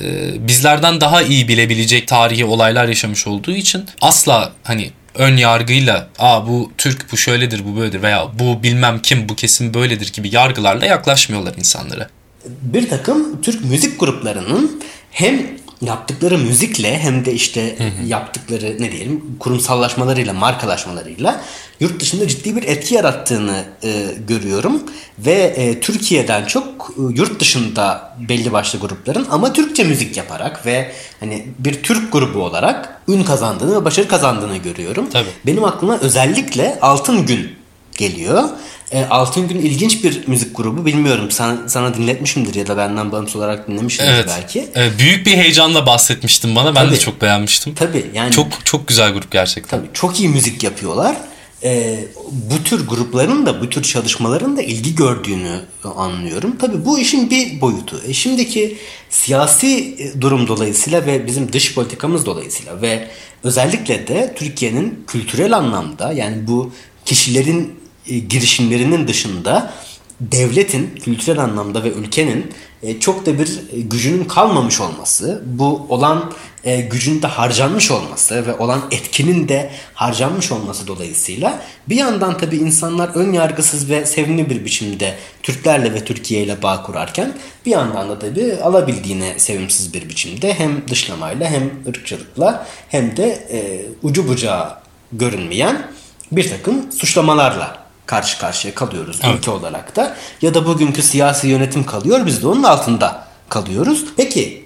e, 0.00 0.32
bizlerden 0.48 1.00
daha 1.00 1.22
iyi 1.22 1.48
bilebilecek 1.48 2.08
tarihi 2.08 2.44
olaylar 2.44 2.88
yaşamış 2.88 3.26
olduğu 3.26 3.56
için 3.56 3.84
asla 4.00 4.52
hani 4.62 4.90
ön 5.14 5.36
yargıyla 5.36 6.08
aa 6.18 6.46
bu 6.48 6.72
Türk 6.78 7.12
bu 7.12 7.16
şöyledir 7.16 7.62
bu 7.64 7.76
böyledir 7.76 8.02
veya 8.02 8.26
bu 8.38 8.62
bilmem 8.62 9.02
kim 9.02 9.28
bu 9.28 9.36
kesim 9.36 9.74
böyledir 9.74 10.12
gibi 10.12 10.34
yargılarla 10.34 10.86
yaklaşmıyorlar 10.86 11.54
insanlara. 11.58 12.08
Bir 12.46 12.88
takım 12.88 13.42
Türk 13.42 13.64
müzik 13.64 14.00
gruplarının 14.00 14.82
hem 15.10 15.46
yaptıkları 15.82 16.38
müzikle 16.38 16.98
hem 16.98 17.24
de 17.24 17.32
işte 17.32 17.78
hı 17.78 17.84
hı. 17.84 18.06
yaptıkları 18.06 18.76
ne 18.80 18.92
diyelim 18.92 19.36
kurumsallaşmalarıyla, 19.40 20.32
markalaşmalarıyla 20.32 21.40
yurt 21.80 22.00
dışında 22.00 22.28
ciddi 22.28 22.56
bir 22.56 22.62
etki 22.62 22.94
yarattığını 22.94 23.64
e, 23.84 24.06
görüyorum. 24.28 24.82
Ve 25.18 25.32
e, 25.32 25.80
Türkiye'den 25.80 26.44
çok 26.44 26.64
e, 26.96 27.02
yurt 27.14 27.40
dışında 27.40 28.16
belli 28.28 28.52
başlı 28.52 28.78
grupların 28.78 29.26
ama 29.30 29.52
Türkçe 29.52 29.84
müzik 29.84 30.16
yaparak 30.16 30.66
ve 30.66 30.92
hani 31.20 31.46
bir 31.58 31.82
Türk 31.82 32.12
grubu 32.12 32.42
olarak 32.42 33.00
ün 33.08 33.22
kazandığını 33.22 33.80
ve 33.80 33.84
başarı 33.84 34.08
kazandığını 34.08 34.56
görüyorum. 34.56 35.10
Tabii. 35.10 35.28
Benim 35.46 35.64
aklıma 35.64 35.98
özellikle 35.98 36.78
Altın 36.80 37.26
Gün 37.26 37.50
geliyor. 37.96 38.48
E, 38.92 39.04
Altın 39.04 39.48
Gün 39.48 39.58
ilginç 39.58 40.04
bir 40.04 40.28
müzik 40.28 40.56
grubu. 40.56 40.86
Bilmiyorum 40.86 41.30
sana, 41.30 41.68
sana 41.68 41.94
dinletmişimdir 41.94 42.54
ya 42.54 42.66
da 42.66 42.76
benden 42.76 43.12
bağımsız 43.12 43.36
olarak 43.36 43.68
dinlemişimdir 43.68 44.12
evet. 44.12 44.26
belki. 44.28 44.68
Evet, 44.74 44.92
büyük 44.98 45.26
bir 45.26 45.36
heyecanla 45.36 45.86
bahsetmiştim 45.86 46.56
bana. 46.56 46.74
Ben 46.74 46.84
tabii, 46.84 46.94
de 46.94 46.98
çok 46.98 47.22
beğenmiştim. 47.22 47.74
Tabii 47.74 48.06
yani. 48.14 48.30
Çok 48.32 48.66
çok 48.66 48.88
güzel 48.88 49.12
grup 49.12 49.30
gerçekten. 49.30 49.78
Tabii 49.78 49.88
çok 49.92 50.20
iyi 50.20 50.28
müzik 50.28 50.62
yapıyorlar. 50.62 51.16
E, 51.64 51.98
bu 52.30 52.64
tür 52.64 52.86
grupların 52.86 53.46
da 53.46 53.60
bu 53.60 53.70
tür 53.70 53.82
çalışmaların 53.82 54.56
da 54.56 54.62
ilgi 54.62 54.94
gördüğünü 54.94 55.60
anlıyorum. 55.96 56.56
Tabii 56.60 56.84
bu 56.84 56.98
işin 56.98 57.30
bir 57.30 57.60
boyutu. 57.60 58.02
E, 58.08 58.12
şimdiki 58.12 58.78
siyasi 59.10 59.96
durum 60.20 60.48
dolayısıyla 60.48 61.06
ve 61.06 61.26
bizim 61.26 61.52
dış 61.52 61.74
politikamız 61.74 62.26
dolayısıyla 62.26 62.82
ve 62.82 63.08
özellikle 63.44 64.08
de 64.08 64.34
Türkiye'nin 64.36 65.04
kültürel 65.06 65.56
anlamda 65.56 66.12
yani 66.12 66.46
bu 66.46 66.72
kişilerin 67.04 67.60
e, 67.62 67.83
girişimlerinin 68.06 69.08
dışında 69.08 69.72
devletin 70.20 70.94
kültürel 71.04 71.38
anlamda 71.38 71.84
ve 71.84 71.92
ülkenin 71.92 72.52
e, 72.82 73.00
çok 73.00 73.26
da 73.26 73.38
bir 73.38 73.60
e, 73.72 73.80
gücünün 73.80 74.24
kalmamış 74.24 74.80
olması, 74.80 75.42
bu 75.46 75.86
olan 75.88 76.32
gücün 76.90 77.22
de 77.22 77.26
harcanmış 77.26 77.90
olması 77.90 78.46
ve 78.46 78.54
olan 78.54 78.82
etkinin 78.90 79.48
de 79.48 79.70
harcanmış 79.94 80.52
olması 80.52 80.86
dolayısıyla 80.86 81.62
bir 81.88 81.96
yandan 81.96 82.38
tabii 82.38 82.56
insanlar 82.56 83.08
ön 83.14 83.32
yargısız 83.32 83.90
ve 83.90 84.06
sevimli 84.06 84.50
bir 84.50 84.64
biçimde 84.64 85.14
Türklerle 85.42 85.94
ve 85.94 86.04
Türkiye 86.04 86.42
ile 86.42 86.62
bağ 86.62 86.82
kurarken 86.82 87.32
bir 87.66 87.70
yandan 87.70 88.08
da 88.08 88.18
tabii 88.18 88.54
alabildiğine 88.62 89.38
sevimsiz 89.38 89.94
bir 89.94 90.08
biçimde 90.08 90.54
hem 90.54 90.88
dışlamayla 90.88 91.50
hem 91.50 91.70
ırkçılıkla 91.88 92.66
hem 92.88 93.16
de 93.16 93.48
ucu 94.02 94.28
bucağı 94.28 94.76
görünmeyen 95.12 95.86
bir 96.32 96.50
takım 96.50 96.92
suçlamalarla 96.92 97.83
karşı 98.06 98.38
karşıya 98.38 98.74
kalıyoruz 98.74 99.20
evet. 99.22 99.38
ülke 99.38 99.50
olarak 99.50 99.96
da. 99.96 100.16
Ya 100.42 100.54
da 100.54 100.66
bugünkü 100.66 101.02
siyasi 101.02 101.48
yönetim 101.48 101.86
kalıyor 101.86 102.26
biz 102.26 102.42
de 102.42 102.46
onun 102.46 102.62
altında 102.62 103.28
kalıyoruz. 103.48 104.04
Peki 104.16 104.64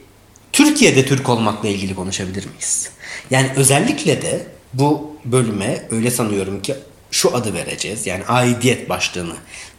Türkiye'de 0.53 1.07
Türk 1.07 1.29
olmakla 1.29 1.69
ilgili 1.69 1.95
konuşabilir 1.95 2.47
miyiz? 2.47 2.91
Yani 3.31 3.51
özellikle 3.57 4.23
de 4.23 4.47
bu 4.75 5.17
bölüme 5.25 5.87
öyle 5.91 6.11
sanıyorum 6.11 6.63
ki 6.63 6.75
şu 7.11 7.37
adı 7.37 7.55
vereceğiz. 7.55 8.07
Yani 8.07 8.25
aidiyet 8.25 8.89
başlığını 8.89 9.35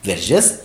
vereceğiz. 0.08 0.56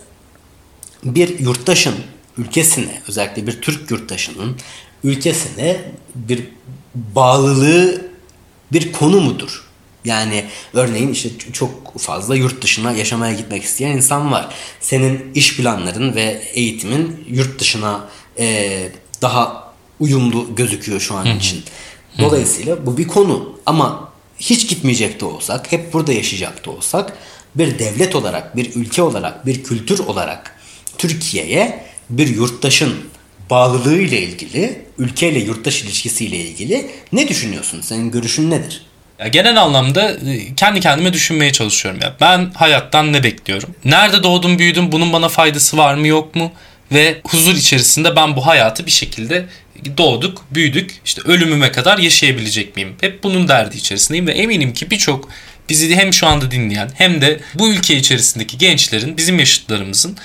Bir 1.03 1.39
yurttaşın 1.39 1.95
ülkesine 2.37 3.01
özellikle 3.07 3.47
bir 3.47 3.61
Türk 3.61 3.91
yurttaşının 3.91 4.57
ülkesine 5.03 5.81
bir 6.15 6.47
bağlılığı 6.95 8.05
bir 8.71 8.91
konu 8.91 9.21
mudur? 9.21 9.64
Yani 10.05 10.45
örneğin 10.73 11.11
işte 11.11 11.29
çok 11.53 11.99
fazla 11.99 12.35
yurt 12.35 12.61
dışına 12.61 12.91
yaşamaya 12.91 13.33
gitmek 13.33 13.63
isteyen 13.63 13.91
insan 13.91 14.31
var. 14.31 14.55
Senin 14.79 15.33
iş 15.33 15.57
planların 15.57 16.15
ve 16.15 16.41
eğitimin 16.53 17.25
yurt 17.29 17.59
dışına 17.59 18.09
e, 18.39 18.89
daha 19.21 19.73
uyumlu 19.99 20.55
gözüküyor 20.55 20.99
şu 20.99 21.15
an 21.15 21.37
için. 21.37 21.63
Dolayısıyla 22.19 22.85
bu 22.85 22.97
bir 22.97 23.07
konu 23.07 23.59
ama 23.65 24.11
hiç 24.39 24.69
gitmeyecek 24.69 25.21
de 25.21 25.25
olsak, 25.25 25.71
hep 25.71 25.93
burada 25.93 26.13
yaşayacak 26.13 26.65
da 26.65 26.71
olsak 26.71 27.17
bir 27.55 27.79
devlet 27.79 28.15
olarak, 28.15 28.55
bir 28.55 28.75
ülke 28.75 29.01
olarak, 29.01 29.45
bir 29.45 29.63
kültür 29.63 29.99
olarak 29.99 30.59
Türkiye'ye 30.97 31.85
bir 32.09 32.27
yurttaşın 32.27 32.93
bağlılığı 33.49 33.97
ile 33.97 34.21
ilgili, 34.21 34.85
ülkeyle 34.97 35.39
yurttaş 35.39 35.83
ilişkisiyle 35.83 36.37
ilgili 36.37 36.91
ne 37.11 37.27
düşünüyorsun? 37.27 37.81
Senin 37.81 38.11
görüşün 38.11 38.51
nedir? 38.51 38.85
Ya 39.19 39.27
genel 39.27 39.61
anlamda 39.61 40.11
e, 40.11 40.55
kendi 40.55 40.79
kendime 40.79 41.13
düşünmeye 41.13 41.51
çalışıyorum 41.51 42.01
ya. 42.01 42.15
Ben 42.21 42.51
hayattan 42.53 43.13
ne 43.13 43.23
bekliyorum? 43.23 43.75
Nerede 43.85 44.23
doğdum, 44.23 44.59
büyüdüm? 44.59 44.91
Bunun 44.91 45.13
bana 45.13 45.29
faydası 45.29 45.77
var 45.77 45.95
mı, 45.95 46.07
yok 46.07 46.35
mu? 46.35 46.51
Ve 46.91 47.21
huzur 47.27 47.55
içerisinde 47.55 48.15
ben 48.15 48.35
bu 48.35 48.45
hayatı 48.45 48.85
bir 48.85 48.91
şekilde 48.91 49.45
doğduk, 49.97 50.45
büyüdük. 50.51 51.01
İşte 51.05 51.21
ölümüme 51.25 51.71
kadar 51.71 51.97
yaşayabilecek 51.97 52.75
miyim? 52.75 52.95
Hep 53.01 53.23
bunun 53.23 53.47
derdi 53.47 53.77
içerisindeyim 53.77 54.27
ve 54.27 54.31
eminim 54.31 54.73
ki 54.73 54.91
birçok 54.91 55.29
bizi 55.69 55.95
hem 55.95 56.13
şu 56.13 56.27
anda 56.27 56.51
dinleyen 56.51 56.89
hem 56.95 57.21
de 57.21 57.39
bu 57.53 57.67
ülke 57.67 57.95
içerisindeki 57.95 58.57
gençlerin, 58.57 59.17
bizim 59.17 59.39
yaşıtlarımızın 59.39 60.17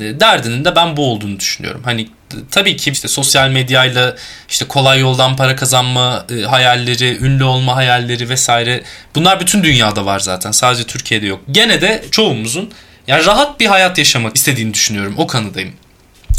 derdinin 0.00 0.64
de 0.64 0.76
ben 0.76 0.96
bu 0.96 1.12
olduğunu 1.12 1.40
düşünüyorum. 1.40 1.82
Hani 1.84 2.08
tabii 2.50 2.76
ki 2.76 2.90
işte 2.90 3.08
sosyal 3.08 3.48
medyayla 3.48 4.16
işte 4.48 4.64
kolay 4.64 5.00
yoldan 5.00 5.36
para 5.36 5.56
kazanma 5.56 6.26
e, 6.38 6.42
hayalleri, 6.42 7.18
ünlü 7.20 7.44
olma 7.44 7.76
hayalleri 7.76 8.28
vesaire 8.28 8.82
bunlar 9.14 9.40
bütün 9.40 9.62
dünyada 9.62 10.06
var 10.06 10.20
zaten. 10.20 10.50
Sadece 10.50 10.84
Türkiye'de 10.84 11.26
yok. 11.26 11.40
Gene 11.50 11.80
de 11.80 12.04
çoğumuzun 12.10 12.72
yani 13.06 13.26
rahat 13.26 13.60
bir 13.60 13.66
hayat 13.66 13.98
yaşamak 13.98 14.36
istediğini 14.36 14.74
düşünüyorum. 14.74 15.14
O 15.18 15.26
kanıdayım. 15.26 15.72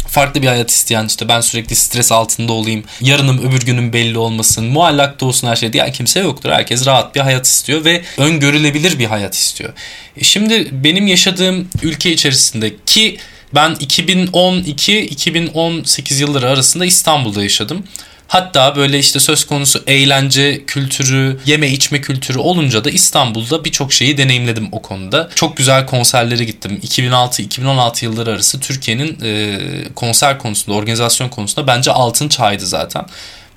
farklı 0.08 0.42
bir 0.42 0.46
hayat 0.46 0.70
isteyen 0.70 1.06
işte 1.06 1.28
ben 1.28 1.40
sürekli 1.40 1.76
stres 1.76 2.12
altında 2.12 2.52
olayım. 2.52 2.84
Yarınım 3.00 3.48
öbür 3.48 3.60
günüm 3.62 3.92
belli 3.92 4.18
olmasın. 4.18 4.64
Muallakta 4.64 5.26
olsun 5.26 5.48
her 5.48 5.56
şey 5.56 5.72
diye 5.72 5.92
kimse 5.92 6.20
yoktur. 6.20 6.50
Herkes 6.50 6.86
rahat 6.86 7.14
bir 7.14 7.20
hayat 7.20 7.46
istiyor 7.46 7.84
ve 7.84 8.02
öngörülebilir 8.18 8.98
bir 8.98 9.06
hayat 9.06 9.34
istiyor. 9.34 9.72
E 10.16 10.24
şimdi 10.24 10.68
benim 10.72 11.06
yaşadığım 11.06 11.68
ülke 11.82 12.12
içerisinde 12.12 12.72
ki 12.86 13.18
ben 13.54 13.72
2012-2018 13.72 16.20
yılları 16.20 16.48
arasında 16.48 16.84
İstanbul'da 16.84 17.42
yaşadım. 17.42 17.84
Hatta 18.28 18.76
böyle 18.76 18.98
işte 18.98 19.20
söz 19.20 19.44
konusu 19.44 19.82
eğlence 19.86 20.64
kültürü, 20.66 21.40
yeme 21.46 21.68
içme 21.68 22.00
kültürü 22.00 22.38
olunca 22.38 22.84
da 22.84 22.90
İstanbul'da 22.90 23.64
birçok 23.64 23.92
şeyi 23.92 24.18
deneyimledim 24.18 24.68
o 24.72 24.82
konuda. 24.82 25.30
Çok 25.34 25.56
güzel 25.56 25.86
konserlere 25.86 26.44
gittim. 26.44 26.80
2006-2016 26.82 28.04
yılları 28.04 28.30
arası 28.30 28.60
Türkiye'nin 28.60 29.18
e, 29.22 29.58
konser 29.94 30.38
konusunda, 30.38 30.76
organizasyon 30.76 31.28
konusunda 31.28 31.66
bence 31.66 31.92
altın 31.92 32.28
çağıydı 32.28 32.66
zaten. 32.66 33.06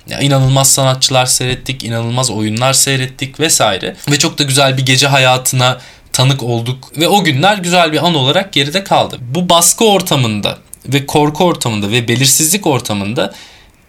Ya 0.08 0.20
inanılmaz 0.20 0.72
sanatçılar 0.72 1.26
seyrettik, 1.26 1.84
inanılmaz 1.84 2.30
oyunlar 2.30 2.72
seyrettik 2.72 3.40
vesaire. 3.40 3.96
Ve 4.10 4.18
çok 4.18 4.38
da 4.38 4.42
güzel 4.42 4.76
bir 4.76 4.86
gece 4.86 5.06
hayatına 5.06 5.78
tanık 6.18 6.42
olduk 6.42 6.92
ve 6.96 7.08
o 7.08 7.24
günler 7.24 7.58
güzel 7.58 7.92
bir 7.92 8.06
an 8.06 8.14
olarak 8.14 8.52
geride 8.52 8.84
kaldı. 8.84 9.18
Bu 9.20 9.48
baskı 9.48 9.84
ortamında 9.84 10.58
ve 10.86 11.06
korku 11.06 11.44
ortamında 11.44 11.90
ve 11.90 12.08
belirsizlik 12.08 12.66
ortamında 12.66 13.34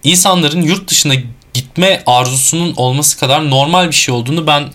insanların 0.03 0.61
yurt 0.61 0.89
dışına 0.89 1.13
gitme 1.53 2.03
arzusunun 2.05 2.73
olması 2.75 3.19
kadar 3.19 3.49
normal 3.49 3.87
bir 3.87 3.95
şey 3.95 4.15
olduğunu 4.15 4.47
ben 4.47 4.69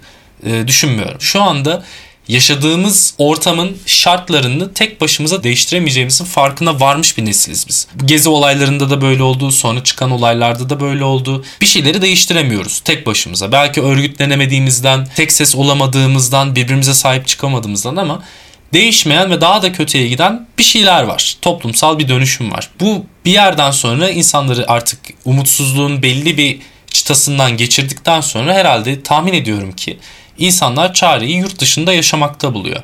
e, 0.46 0.66
düşünmüyorum. 0.66 1.20
Şu 1.20 1.42
anda 1.42 1.84
yaşadığımız 2.28 3.14
ortamın 3.18 3.76
şartlarını 3.86 4.74
tek 4.74 5.00
başımıza 5.00 5.42
değiştiremeyeceğimizin 5.42 6.24
farkına 6.24 6.80
varmış 6.80 7.18
bir 7.18 7.24
nesiliz 7.24 7.68
biz. 7.68 7.86
Gezi 8.04 8.28
olaylarında 8.28 8.90
da 8.90 9.00
böyle 9.00 9.22
oldu, 9.22 9.50
sonra 9.50 9.84
çıkan 9.84 10.10
olaylarda 10.10 10.70
da 10.70 10.80
böyle 10.80 11.04
oldu. 11.04 11.44
Bir 11.60 11.66
şeyleri 11.66 12.02
değiştiremiyoruz 12.02 12.80
tek 12.80 13.06
başımıza. 13.06 13.52
Belki 13.52 13.82
örgütlenemediğimizden, 13.82 15.08
tek 15.16 15.32
ses 15.32 15.54
olamadığımızdan, 15.54 16.56
birbirimize 16.56 16.94
sahip 16.94 17.26
çıkamadığımızdan 17.26 17.96
ama 17.96 18.22
değişmeyen 18.72 19.30
ve 19.30 19.40
daha 19.40 19.62
da 19.62 19.72
kötüye 19.72 20.08
giden 20.08 20.46
bir 20.58 20.62
şeyler 20.62 21.02
var. 21.02 21.36
Toplumsal 21.42 21.98
bir 21.98 22.08
dönüşüm 22.08 22.52
var. 22.52 22.70
Bu 22.80 23.06
bir 23.24 23.32
yerden 23.32 23.70
sonra 23.70 24.10
insanları 24.10 24.70
artık 24.70 24.98
umutsuzluğun 25.24 26.02
belli 26.02 26.36
bir 26.36 26.58
çıtasından 26.90 27.56
geçirdikten 27.56 28.20
sonra 28.20 28.54
herhalde 28.54 29.02
tahmin 29.02 29.32
ediyorum 29.32 29.72
ki 29.72 29.98
insanlar 30.38 30.94
çareyi 30.94 31.36
yurt 31.36 31.60
dışında 31.60 31.92
yaşamakta 31.92 32.54
buluyor. 32.54 32.82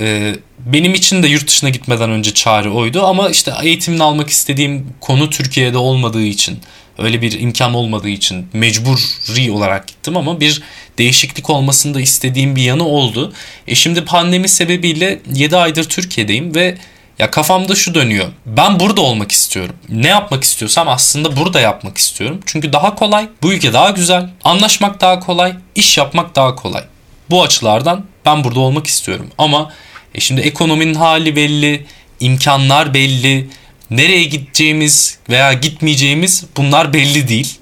Ee, 0.00 0.34
benim 0.58 0.94
için 0.94 1.22
de 1.22 1.28
yurt 1.28 1.48
dışına 1.48 1.70
gitmeden 1.70 2.10
önce 2.10 2.34
çare 2.34 2.70
oydu 2.70 3.06
ama 3.06 3.28
işte 3.28 3.52
eğitimini 3.62 4.02
almak 4.02 4.30
istediğim 4.30 4.86
konu 5.00 5.30
Türkiye'de 5.30 5.78
olmadığı 5.78 6.22
için 6.22 6.58
öyle 6.98 7.22
bir 7.22 7.40
imkan 7.40 7.74
olmadığı 7.74 8.08
için 8.08 8.46
mecburi 8.52 9.50
olarak 9.50 9.88
gittim 9.88 10.16
ama 10.16 10.40
bir 10.40 10.62
değişiklik 10.98 11.50
olmasını 11.50 11.94
da 11.94 12.00
istediğim 12.00 12.56
bir 12.56 12.62
yanı 12.62 12.86
oldu. 12.86 13.32
E 13.66 13.74
şimdi 13.74 14.04
pandemi 14.04 14.48
sebebiyle 14.48 15.20
7 15.34 15.56
aydır 15.56 15.84
Türkiye'deyim 15.84 16.54
ve 16.54 16.78
ya 17.22 17.30
kafamda 17.30 17.74
şu 17.74 17.94
dönüyor. 17.94 18.28
Ben 18.46 18.80
burada 18.80 19.00
olmak 19.00 19.32
istiyorum. 19.32 19.76
Ne 19.88 20.08
yapmak 20.08 20.44
istiyorsam 20.44 20.88
aslında 20.88 21.36
burada 21.36 21.60
yapmak 21.60 21.98
istiyorum. 21.98 22.40
Çünkü 22.46 22.72
daha 22.72 22.94
kolay, 22.94 23.28
bu 23.42 23.52
ülke 23.52 23.72
daha 23.72 23.90
güzel, 23.90 24.30
anlaşmak 24.44 25.00
daha 25.00 25.20
kolay, 25.20 25.54
iş 25.74 25.98
yapmak 25.98 26.36
daha 26.36 26.54
kolay. 26.54 26.84
Bu 27.30 27.42
açılardan 27.42 28.06
ben 28.26 28.44
burada 28.44 28.60
olmak 28.60 28.86
istiyorum. 28.86 29.30
Ama 29.38 29.72
e 30.14 30.20
şimdi 30.20 30.40
ekonominin 30.40 30.94
hali 30.94 31.36
belli, 31.36 31.86
imkanlar 32.20 32.94
belli, 32.94 33.48
nereye 33.90 34.24
gideceğimiz 34.24 35.18
veya 35.28 35.52
gitmeyeceğimiz 35.52 36.44
bunlar 36.56 36.92
belli 36.92 37.28
değil. 37.28 37.58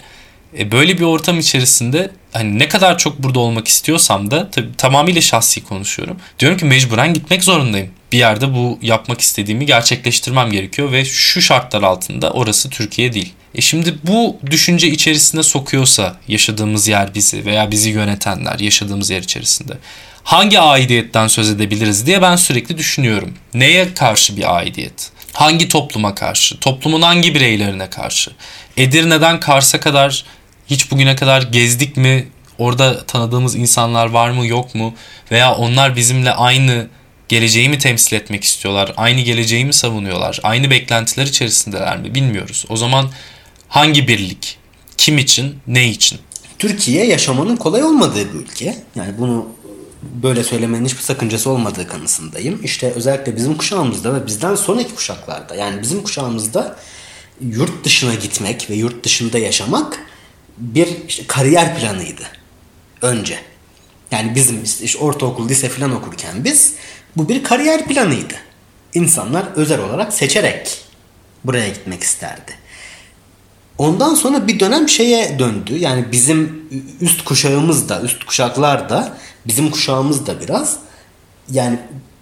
E 0.58 0.72
böyle 0.72 0.98
bir 0.98 1.04
ortam 1.04 1.38
içerisinde 1.38 2.10
hani 2.32 2.58
ne 2.58 2.68
kadar 2.68 2.98
çok 2.98 3.22
burada 3.22 3.38
olmak 3.38 3.68
istiyorsam 3.68 4.30
da 4.30 4.50
tabii 4.50 4.76
tamamıyla 4.76 5.20
şahsi 5.20 5.64
konuşuyorum. 5.64 6.16
Diyorum 6.38 6.58
ki 6.58 6.64
mecburen 6.64 7.14
gitmek 7.14 7.44
zorundayım. 7.44 7.90
Bir 8.12 8.18
yerde 8.18 8.54
bu 8.54 8.78
yapmak 8.82 9.20
istediğimi 9.20 9.66
gerçekleştirmem 9.66 10.50
gerekiyor 10.50 10.92
ve 10.92 11.04
şu 11.04 11.42
şartlar 11.42 11.82
altında 11.82 12.30
orası 12.30 12.70
Türkiye 12.70 13.12
değil. 13.12 13.32
E 13.54 13.60
şimdi 13.60 13.94
bu 14.04 14.36
düşünce 14.50 14.88
içerisinde 14.88 15.42
sokuyorsa 15.42 16.16
yaşadığımız 16.28 16.88
yer 16.88 17.14
bizi 17.14 17.44
veya 17.44 17.70
bizi 17.70 17.90
yönetenler 17.90 18.58
yaşadığımız 18.58 19.10
yer 19.10 19.22
içerisinde 19.22 19.72
hangi 20.22 20.60
aidiyetten 20.60 21.26
söz 21.26 21.50
edebiliriz 21.50 22.06
diye 22.06 22.22
ben 22.22 22.36
sürekli 22.36 22.78
düşünüyorum. 22.78 23.34
Neye 23.54 23.94
karşı 23.94 24.36
bir 24.36 24.56
aidiyet? 24.56 25.10
Hangi 25.32 25.68
topluma 25.68 26.14
karşı? 26.14 26.60
Toplumun 26.60 27.02
hangi 27.02 27.34
bireylerine 27.34 27.90
karşı? 27.90 28.30
Edirne'den 28.76 29.40
Kars'a 29.40 29.80
kadar 29.80 30.24
hiç 30.66 30.90
bugüne 30.90 31.16
kadar 31.16 31.42
gezdik 31.42 31.96
mi? 31.96 32.28
Orada 32.58 33.06
tanıdığımız 33.06 33.56
insanlar 33.56 34.06
var 34.06 34.30
mı 34.30 34.46
yok 34.46 34.74
mu? 34.74 34.94
Veya 35.30 35.54
onlar 35.54 35.96
bizimle 35.96 36.32
aynı 36.32 36.86
geleceği 37.30 37.68
mi 37.68 37.78
temsil 37.78 38.16
etmek 38.16 38.44
istiyorlar? 38.44 38.94
Aynı 38.96 39.20
geleceği 39.20 39.64
mi 39.64 39.72
savunuyorlar? 39.72 40.40
Aynı 40.42 40.70
beklentiler 40.70 41.26
içerisindeler 41.26 41.98
mi? 41.98 42.14
Bilmiyoruz. 42.14 42.64
O 42.68 42.76
zaman 42.76 43.10
hangi 43.68 44.08
birlik? 44.08 44.58
Kim 44.96 45.18
için? 45.18 45.58
Ne 45.66 45.88
için? 45.88 46.18
Türkiye 46.58 47.06
yaşamanın 47.06 47.56
kolay 47.56 47.82
olmadığı 47.82 48.34
bir 48.34 48.38
ülke. 48.38 48.76
Yani 48.94 49.18
bunu 49.18 49.48
böyle 50.02 50.44
söylemenin 50.44 50.84
hiçbir 50.84 51.02
sakıncası 51.02 51.50
olmadığı 51.50 51.88
kanısındayım. 51.88 52.60
İşte 52.64 52.92
özellikle 52.92 53.36
bizim 53.36 53.56
kuşağımızda 53.56 54.14
ve 54.14 54.26
bizden 54.26 54.54
sonraki 54.54 54.94
kuşaklarda 54.94 55.54
yani 55.54 55.82
bizim 55.82 56.02
kuşağımızda 56.02 56.76
yurt 57.40 57.84
dışına 57.84 58.14
gitmek 58.14 58.70
ve 58.70 58.74
yurt 58.74 59.04
dışında 59.04 59.38
yaşamak 59.38 59.98
bir 60.58 60.88
işte 61.08 61.26
kariyer 61.26 61.78
planıydı 61.78 62.22
önce. 63.02 63.49
Yani 64.10 64.34
bizim 64.34 64.64
işte, 64.64 64.98
ortaokul, 64.98 65.48
lise 65.48 65.68
falan 65.68 65.94
okurken 65.94 66.44
biz 66.44 66.74
bu 67.16 67.28
bir 67.28 67.44
kariyer 67.44 67.86
planıydı. 67.86 68.34
İnsanlar 68.94 69.44
özel 69.56 69.80
olarak 69.80 70.12
seçerek 70.12 70.78
buraya 71.44 71.68
gitmek 71.68 72.02
isterdi. 72.02 72.52
Ondan 73.78 74.14
sonra 74.14 74.48
bir 74.48 74.60
dönem 74.60 74.88
şeye 74.88 75.38
döndü. 75.38 75.78
Yani 75.78 76.12
bizim 76.12 76.68
üst 77.00 77.24
kuşağımız 77.24 77.88
da, 77.88 78.02
üst 78.02 78.24
kuşaklar 78.24 78.88
da, 78.90 79.18
bizim 79.46 79.70
kuşağımız 79.70 80.26
da 80.26 80.40
biraz 80.40 80.76
yani 81.50 81.78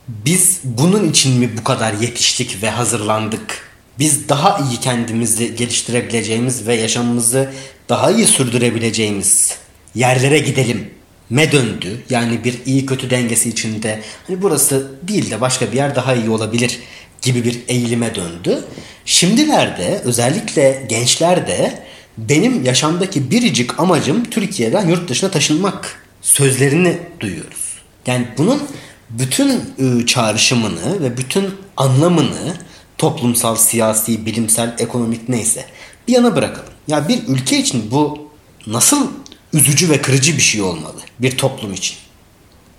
biz 0.08 0.60
bunun 0.64 1.10
için 1.10 1.38
mi 1.38 1.50
bu 1.58 1.64
kadar 1.64 1.92
yetiştik 1.92 2.62
ve 2.62 2.70
hazırlandık? 2.70 3.68
Biz 3.98 4.28
daha 4.28 4.58
iyi 4.58 4.80
kendimizi 4.80 5.56
geliştirebileceğimiz 5.56 6.66
ve 6.66 6.74
yaşamımızı 6.74 7.50
daha 7.88 8.10
iyi 8.10 8.26
sürdürebileceğimiz 8.26 9.56
yerlere 9.94 10.38
gidelim 10.38 10.90
me 11.30 11.52
döndü. 11.52 12.02
Yani 12.10 12.44
bir 12.44 12.58
iyi 12.66 12.86
kötü 12.86 13.10
dengesi 13.10 13.48
içinde 13.48 14.02
hani 14.26 14.42
burası 14.42 14.92
değil 15.02 15.30
de 15.30 15.40
başka 15.40 15.72
bir 15.72 15.76
yer 15.76 15.96
daha 15.96 16.14
iyi 16.14 16.30
olabilir 16.30 16.78
gibi 17.22 17.44
bir 17.44 17.60
eğilime 17.68 18.14
döndü. 18.14 18.64
Şimdilerde 19.04 20.00
özellikle 20.04 20.86
gençlerde 20.88 21.82
benim 22.18 22.64
yaşamdaki 22.64 23.30
biricik 23.30 23.80
amacım 23.80 24.24
Türkiye'den 24.24 24.88
yurt 24.88 25.08
dışına 25.08 25.30
taşınmak 25.30 26.02
sözlerini 26.22 26.98
duyuyoruz. 27.20 27.78
Yani 28.06 28.26
bunun 28.38 28.62
bütün 29.10 29.60
ıı, 29.80 30.06
çağrışımını 30.06 31.02
ve 31.02 31.16
bütün 31.16 31.54
anlamını 31.76 32.56
toplumsal, 32.98 33.56
siyasi, 33.56 34.26
bilimsel, 34.26 34.74
ekonomik 34.78 35.28
neyse 35.28 35.64
bir 36.08 36.12
yana 36.12 36.36
bırakalım. 36.36 36.72
Ya 36.88 37.08
bir 37.08 37.28
ülke 37.28 37.58
için 37.58 37.90
bu 37.90 38.28
nasıl 38.66 39.06
üzücü 39.52 39.90
ve 39.90 40.02
kırıcı 40.02 40.36
bir 40.36 40.42
şey 40.42 40.62
olmalı 40.62 41.00
bir 41.18 41.36
toplum 41.36 41.74
için. 41.74 41.96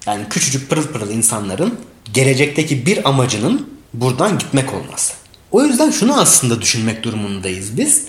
Yani 0.06 0.24
küçücük 0.30 0.70
pırıl 0.70 0.88
pırıl 0.88 1.10
insanların 1.10 1.80
gelecekteki 2.14 2.86
bir 2.86 3.10
amacının 3.10 3.70
buradan 3.94 4.40
gitmek 4.40 4.74
olması. 4.74 5.14
O 5.52 5.64
yüzden 5.64 5.92
şunu 5.92 6.20
aslında 6.20 6.62
düşünmek 6.62 7.04
durumundayız 7.04 7.78
biz. 7.78 8.04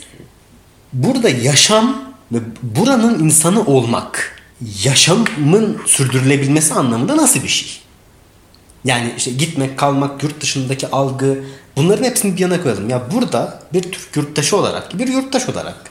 Burada 0.92 1.29
yaşam 1.29 2.14
ve 2.33 2.38
buranın 2.62 3.25
insanı 3.25 3.66
olmak, 3.66 4.42
yaşamın 4.85 5.79
sürdürülebilmesi 5.87 6.75
anlamında 6.75 7.16
nasıl 7.16 7.42
bir 7.42 7.49
şey? 7.49 7.81
Yani 8.85 9.14
işte 9.16 9.31
gitmek, 9.31 9.79
kalmak, 9.79 10.23
yurt 10.23 10.40
dışındaki 10.40 10.90
algı 10.90 11.44
bunların 11.77 12.05
hepsini 12.05 12.35
bir 12.35 12.40
yana 12.40 12.62
koyalım. 12.62 12.90
Ya 12.90 13.03
burada 13.12 13.62
bir 13.73 13.83
Türk 13.83 14.16
yurttaşı 14.16 14.57
olarak, 14.57 14.99
bir 14.99 15.09
yurttaş 15.09 15.49
olarak 15.49 15.90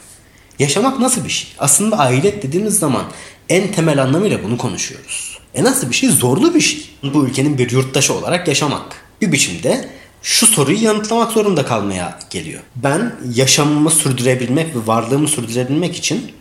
yaşamak 0.59 0.99
nasıl 0.99 1.23
bir 1.23 1.29
şey? 1.29 1.49
Aslında 1.59 1.99
ahiret 1.99 2.43
dediğimiz 2.43 2.79
zaman 2.79 3.03
en 3.49 3.71
temel 3.71 4.03
anlamıyla 4.03 4.43
bunu 4.43 4.57
konuşuyoruz. 4.57 5.39
E 5.53 5.63
nasıl 5.63 5.89
bir 5.89 5.95
şey? 5.95 6.09
Zorlu 6.09 6.53
bir 6.53 6.61
şey. 6.61 6.89
Bu 7.03 7.25
ülkenin 7.25 7.57
bir 7.57 7.71
yurttaşı 7.71 8.13
olarak 8.13 8.47
yaşamak. 8.47 8.95
Bir 9.21 9.31
biçimde 9.31 9.89
şu 10.21 10.47
soruyu 10.47 10.83
yanıtlamak 10.83 11.31
zorunda 11.31 11.65
kalmaya 11.65 12.19
geliyor. 12.29 12.61
Ben 12.75 13.15
yaşamımı 13.33 13.91
sürdürebilmek 13.91 14.75
ve 14.75 14.87
varlığımı 14.87 15.27
sürdürebilmek 15.27 15.95
için 15.95 16.31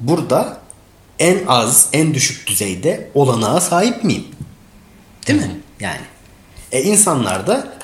burada 0.00 0.60
en 1.18 1.46
az, 1.46 1.88
en 1.92 2.14
düşük 2.14 2.46
düzeyde 2.46 3.10
olanağa 3.14 3.60
sahip 3.60 4.04
miyim? 4.04 4.24
Değil 5.26 5.38
mi? 5.38 5.60
Yani. 5.80 6.00
E 6.72 6.82
insanlar 6.82 7.46
da 7.46 7.78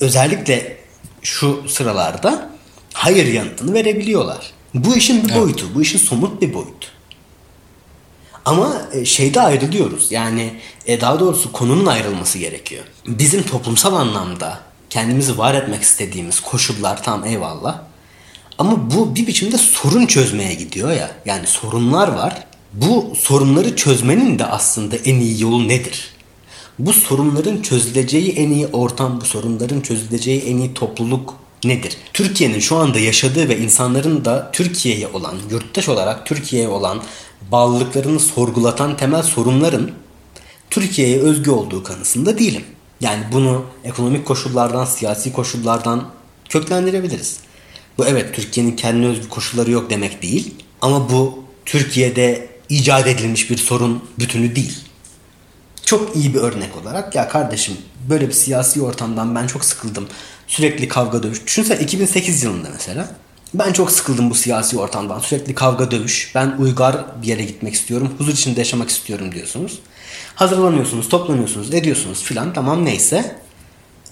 özellikle 0.00 0.76
şu 1.22 1.68
sıralarda 1.68 2.50
hayır 2.92 3.26
yanıtını 3.26 3.74
verebiliyorlar. 3.74 4.52
Bu 4.74 4.96
işin 4.96 5.24
bir 5.24 5.30
Evet. 5.30 5.42
boyutu, 5.42 5.66
bu 5.74 5.82
işin 5.82 5.98
somut 5.98 6.42
bir 6.42 6.54
boyutu. 6.54 6.88
Ama 8.44 8.82
e, 8.92 9.04
şeyde 9.04 9.40
ayrılıyoruz. 9.40 10.12
Yani 10.12 10.52
e, 10.86 11.00
daha 11.00 11.20
doğrusu 11.20 11.52
konunun 11.52 11.86
ayrılması 11.86 12.38
gerekiyor. 12.38 12.84
Bizim 13.06 13.42
toplumsal 13.42 13.94
anlamda 13.94 14.60
kendimizi 14.90 15.38
var 15.38 15.54
etmek 15.54 15.82
istediğimiz 15.82 16.40
koşullar 16.40 17.02
tam 17.02 17.24
eyvallah. 17.24 17.80
Ama 18.58 18.90
bu 18.90 19.16
bir 19.16 19.26
biçimde 19.26 19.58
sorun 19.58 20.06
çözmeye 20.06 20.54
gidiyor 20.54 20.92
ya. 20.92 21.10
Yani 21.26 21.46
sorunlar 21.46 22.08
var. 22.08 22.46
Bu 22.72 23.12
sorunları 23.16 23.76
çözmenin 23.76 24.38
de 24.38 24.44
aslında 24.44 24.96
en 24.96 25.14
iyi 25.20 25.42
yolu 25.42 25.68
nedir? 25.68 26.08
Bu 26.78 26.92
sorunların 26.92 27.62
çözüleceği 27.62 28.32
en 28.32 28.50
iyi 28.50 28.66
ortam, 28.66 29.20
bu 29.20 29.24
sorunların 29.24 29.80
çözüleceği 29.80 30.40
en 30.40 30.56
iyi 30.56 30.74
topluluk 30.74 31.34
nedir? 31.64 31.96
Türkiye'nin 32.12 32.58
şu 32.58 32.76
anda 32.76 32.98
yaşadığı 32.98 33.48
ve 33.48 33.58
insanların 33.58 34.24
da 34.24 34.50
Türkiye'ye 34.52 35.08
olan, 35.08 35.34
yurttaş 35.50 35.88
olarak 35.88 36.26
Türkiye'ye 36.26 36.68
olan 36.68 37.02
bağlılıklarını 37.52 38.20
sorgulatan 38.20 38.96
temel 38.96 39.22
sorunların 39.22 39.90
Türkiye'ye 40.70 41.20
özgü 41.20 41.50
olduğu 41.50 41.82
kanısında 41.82 42.38
değilim. 42.38 42.64
Yani 43.00 43.24
bunu 43.32 43.64
ekonomik 43.84 44.26
koşullardan, 44.26 44.84
siyasi 44.84 45.32
koşullardan 45.32 46.08
köklendirebiliriz. 46.48 47.40
Bu 47.98 48.06
evet 48.06 48.34
Türkiye'nin 48.34 48.76
kendine 48.76 49.06
özgü 49.06 49.28
koşulları 49.28 49.70
yok 49.70 49.90
demek 49.90 50.22
değil. 50.22 50.54
Ama 50.80 51.10
bu 51.10 51.44
Türkiye'de 51.66 52.48
icat 52.68 53.06
edilmiş 53.06 53.50
bir 53.50 53.56
sorun 53.56 54.04
bütünü 54.18 54.56
değil. 54.56 54.78
Çok 55.92 56.16
iyi 56.16 56.34
bir 56.34 56.38
örnek 56.38 56.76
olarak 56.82 57.14
ya 57.14 57.28
kardeşim 57.28 57.76
böyle 58.10 58.28
bir 58.28 58.32
siyasi 58.32 58.82
ortamdan 58.82 59.34
ben 59.34 59.46
çok 59.46 59.64
sıkıldım. 59.64 60.08
Sürekli 60.46 60.88
kavga 60.88 61.22
dövüş. 61.22 61.46
Düşünsene 61.46 61.80
2008 61.80 62.42
yılında 62.42 62.68
mesela. 62.72 63.08
Ben 63.54 63.72
çok 63.72 63.90
sıkıldım 63.90 64.30
bu 64.30 64.34
siyasi 64.34 64.78
ortamdan. 64.78 65.18
Sürekli 65.18 65.54
kavga 65.54 65.90
dövüş. 65.90 66.32
Ben 66.34 66.54
uygar 66.58 67.04
bir 67.22 67.26
yere 67.26 67.44
gitmek 67.44 67.74
istiyorum. 67.74 68.14
Huzur 68.18 68.32
içinde 68.32 68.60
yaşamak 68.60 68.90
istiyorum 68.90 69.32
diyorsunuz. 69.32 69.78
Hazırlanıyorsunuz, 70.34 71.08
toplanıyorsunuz, 71.08 71.74
ediyorsunuz 71.74 72.22
filan. 72.22 72.52
Tamam 72.52 72.84
neyse. 72.84 73.36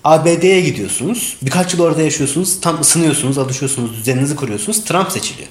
ABD'ye 0.04 0.60
gidiyorsunuz. 0.60 1.36
Birkaç 1.42 1.74
yıl 1.74 1.80
orada 1.80 2.02
yaşıyorsunuz. 2.02 2.60
Tam 2.60 2.80
ısınıyorsunuz, 2.80 3.38
alışıyorsunuz, 3.38 3.96
düzeninizi 3.96 4.36
kuruyorsunuz. 4.36 4.84
Trump 4.84 5.12
seçiliyor. 5.12 5.48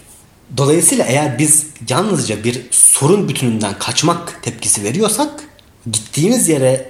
Dolayısıyla 0.57 1.05
eğer 1.05 1.39
biz 1.39 1.65
yalnızca 1.89 2.43
bir 2.43 2.61
sorun 2.71 3.29
bütününden 3.29 3.79
kaçmak 3.79 4.39
tepkisi 4.43 4.83
veriyorsak 4.83 5.48
gittiğimiz 5.91 6.49
yere 6.49 6.89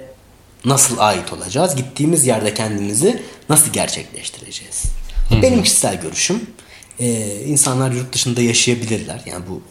nasıl 0.66 0.98
ait 1.00 1.34
olacağız? 1.34 1.76
Gittiğimiz 1.76 2.28
yerde 2.28 2.54
kendimizi 2.54 3.24
nasıl 3.50 3.72
gerçekleştireceğiz? 3.74 4.84
Benim 5.42 5.64
kişisel 5.64 6.02
görüşüm 6.02 6.42
e, 7.00 7.36
insanlar 7.46 7.92
yurt 7.92 8.14
dışında 8.14 8.42
yaşayabilirler. 8.42 9.22
Yani 9.26 9.44
bu 9.50 9.62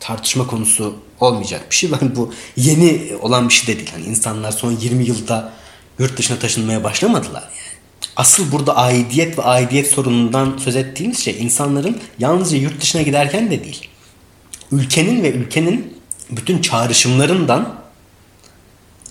tartışma 0.00 0.46
konusu 0.46 0.96
olmayacak 1.20 1.66
bir 1.70 1.76
şey. 1.76 1.90
Ben 2.00 2.16
bu 2.16 2.32
yeni 2.56 3.16
olan 3.20 3.48
bir 3.48 3.54
şey 3.54 3.74
de 3.74 3.78
değil. 3.78 3.90
Hani 3.92 4.04
insanlar 4.04 4.52
son 4.52 4.72
20 4.72 5.04
yılda 5.04 5.52
yurt 5.98 6.18
dışına 6.18 6.38
taşınmaya 6.38 6.84
başlamadılar 6.84 7.42
yani. 7.42 7.76
Asıl 8.16 8.52
burada 8.52 8.76
aidiyet 8.76 9.38
ve 9.38 9.42
aidiyet 9.42 9.90
sorunundan 9.90 10.58
söz 10.64 10.76
ettiğimiz 10.76 11.18
şey 11.18 11.36
insanların 11.40 12.00
yalnızca 12.18 12.56
yurt 12.56 12.80
dışına 12.80 13.02
giderken 13.02 13.50
de 13.50 13.64
değil. 13.64 13.88
Ülkenin 14.72 15.22
ve 15.22 15.32
ülkenin 15.32 15.98
bütün 16.30 16.62
çağrışımlarından 16.62 17.85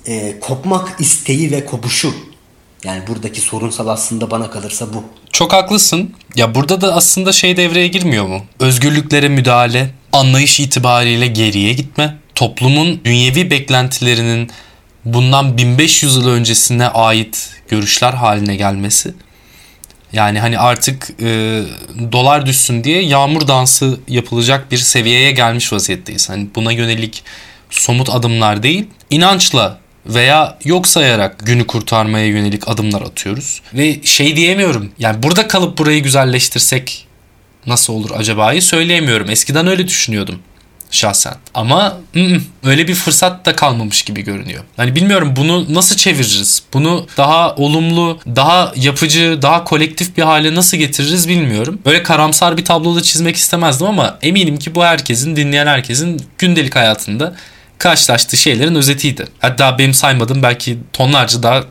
e, 0.07 0.39
kopmak 0.39 0.99
isteği 0.99 1.51
ve 1.51 1.65
kopuşu. 1.65 2.13
Yani 2.83 3.07
buradaki 3.07 3.41
sorunsal 3.41 3.87
aslında 3.87 4.31
bana 4.31 4.49
kalırsa 4.49 4.93
bu. 4.93 5.03
Çok 5.31 5.53
haklısın. 5.53 6.13
Ya 6.35 6.55
burada 6.55 6.81
da 6.81 6.95
aslında 6.95 7.31
şey 7.31 7.57
devreye 7.57 7.87
girmiyor 7.87 8.25
mu? 8.25 8.41
Özgürlüklere 8.59 9.29
müdahale, 9.29 9.89
anlayış 10.13 10.59
itibariyle 10.59 11.27
geriye 11.27 11.73
gitme, 11.73 12.17
toplumun 12.35 13.01
dünyevi 13.05 13.51
beklentilerinin 13.51 14.49
bundan 15.05 15.57
1500 15.57 16.15
yıl 16.15 16.27
öncesine 16.27 16.87
ait 16.87 17.49
görüşler 17.67 18.13
haline 18.13 18.55
gelmesi. 18.55 19.13
Yani 20.13 20.39
hani 20.39 20.59
artık 20.59 21.09
e, 21.21 21.61
dolar 22.11 22.45
düşsün 22.45 22.83
diye 22.83 23.01
yağmur 23.01 23.47
dansı 23.47 23.99
yapılacak 24.07 24.71
bir 24.71 24.77
seviyeye 24.77 25.31
gelmiş 25.31 25.73
vaziyetteyiz. 25.73 26.29
Hani 26.29 26.47
buna 26.55 26.71
yönelik 26.71 27.23
somut 27.69 28.09
adımlar 28.09 28.63
değil, 28.63 28.85
inançla 29.09 29.79
veya 30.05 30.57
yok 30.63 30.87
sayarak 30.87 31.39
günü 31.39 31.67
kurtarmaya 31.67 32.27
yönelik 32.27 32.67
adımlar 32.67 33.01
atıyoruz. 33.01 33.61
Ve 33.73 34.03
şey 34.03 34.35
diyemiyorum. 34.35 34.91
Yani 34.99 35.23
burada 35.23 35.47
kalıp 35.47 35.77
burayı 35.77 36.03
güzelleştirsek 36.03 37.07
nasıl 37.67 37.93
olur 37.93 38.11
acaba'yı 38.17 38.61
söyleyemiyorum. 38.61 39.29
Eskiden 39.29 39.67
öyle 39.67 39.87
düşünüyordum 39.87 40.39
şahsen. 40.91 41.33
Ama 41.53 41.97
ı-ı, 42.15 42.41
öyle 42.63 42.87
bir 42.87 42.95
fırsat 42.95 43.45
da 43.45 43.55
kalmamış 43.55 44.01
gibi 44.01 44.21
görünüyor. 44.21 44.63
Hani 44.77 44.95
bilmiyorum 44.95 45.33
bunu 45.35 45.73
nasıl 45.73 45.95
çeviririz? 45.95 46.63
Bunu 46.73 47.07
daha 47.17 47.55
olumlu, 47.55 48.19
daha 48.35 48.73
yapıcı, 48.75 49.39
daha 49.41 49.63
kolektif 49.63 50.17
bir 50.17 50.23
hale 50.23 50.55
nasıl 50.55 50.77
getiririz 50.77 51.27
bilmiyorum. 51.27 51.79
Böyle 51.85 52.03
karamsar 52.03 52.57
bir 52.57 52.65
tabloda 52.65 53.01
çizmek 53.01 53.35
istemezdim 53.35 53.87
ama 53.87 54.17
eminim 54.21 54.57
ki 54.57 54.75
bu 54.75 54.83
herkesin, 54.83 55.35
dinleyen 55.35 55.67
herkesin 55.67 56.21
gündelik 56.37 56.75
hayatında 56.75 57.35
karşılaştığı 57.77 58.37
şeylerin 58.37 58.75
özetiydi. 58.75 59.27
Hatta 59.39 59.77
benim 59.77 59.93
saymadığım 59.93 60.43
belki 60.43 60.77
tonlarca 60.93 61.43
daha 61.43 61.57
e, 61.57 61.63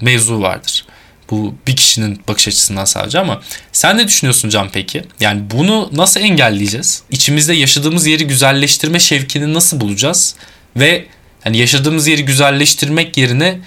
mevzu 0.00 0.40
vardır. 0.40 0.84
Bu 1.30 1.54
bir 1.66 1.76
kişinin 1.76 2.20
bakış 2.28 2.48
açısından 2.48 2.84
sadece 2.84 3.18
ama 3.18 3.40
sen 3.72 3.98
ne 3.98 4.08
düşünüyorsun 4.08 4.48
Can 4.48 4.68
peki? 4.72 5.04
Yani 5.20 5.42
bunu 5.50 5.90
nasıl 5.92 6.20
engelleyeceğiz? 6.20 7.02
İçimizde 7.10 7.54
yaşadığımız 7.54 8.06
yeri 8.06 8.26
güzelleştirme 8.26 8.98
şevkini 8.98 9.54
nasıl 9.54 9.80
bulacağız? 9.80 10.34
Ve 10.76 11.06
hani 11.44 11.58
yaşadığımız 11.58 12.06
yeri 12.06 12.24
güzelleştirmek 12.24 13.16
yerine 13.16 13.58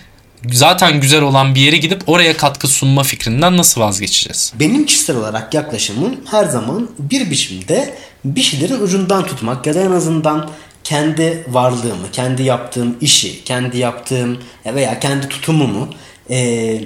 zaten 0.52 1.02
güzel 1.02 1.22
olan 1.22 1.56
bir 1.56 1.62
yere 1.62 1.78
gidip 1.78 2.10
oraya 2.10 2.38
katkı 2.38 2.68
sunma 2.68 3.04
fikrinden 3.04 3.58
nasıl 3.58 3.82
vazgeçeceğiz? 3.82 4.54
Benim 4.60 4.86
kişisel 4.86 5.16
olarak 5.16 5.54
yaklaşımım 5.54 6.16
her 6.32 6.46
zaman 6.46 6.90
bir 7.00 7.32
biçimde 7.32 7.98
bir 8.26 8.42
şeylerin 8.42 8.82
ucundan 8.82 9.26
tutmak 9.26 9.68
ya 9.68 9.76
da 9.76 9.82
en 9.82 9.92
azından 9.92 10.50
kendi 10.86 11.46
varlığımı, 11.48 12.12
kendi 12.12 12.44
yaptığım 12.44 12.98
işi, 13.02 13.44
kendi 13.44 13.78
yaptığım 13.78 14.38
veya 14.66 15.00
kendi 15.00 15.30
tutumumu 15.30 15.90
e, 16.30 16.82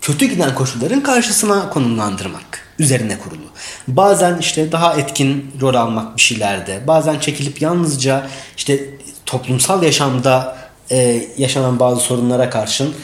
kötü 0.00 0.26
giden 0.26 0.54
koşulların 0.54 1.02
karşısına 1.02 1.70
konumlandırmak 1.70 2.74
üzerine 2.78 3.18
kurulu. 3.18 3.46
Bazen 3.88 4.38
işte 4.38 4.72
daha 4.72 4.94
etkin 4.94 5.54
rol 5.60 5.74
almak 5.74 6.16
bir 6.16 6.22
şeylerde, 6.22 6.86
bazen 6.86 7.18
çekilip 7.18 7.62
yalnızca 7.62 8.26
işte 8.56 8.84
toplumsal 9.26 9.82
yaşamda 9.82 10.58
e, 10.90 11.28
yaşanan 11.38 11.80
bazı 11.80 12.00
sorunlara 12.00 12.50
karşın 12.50 12.94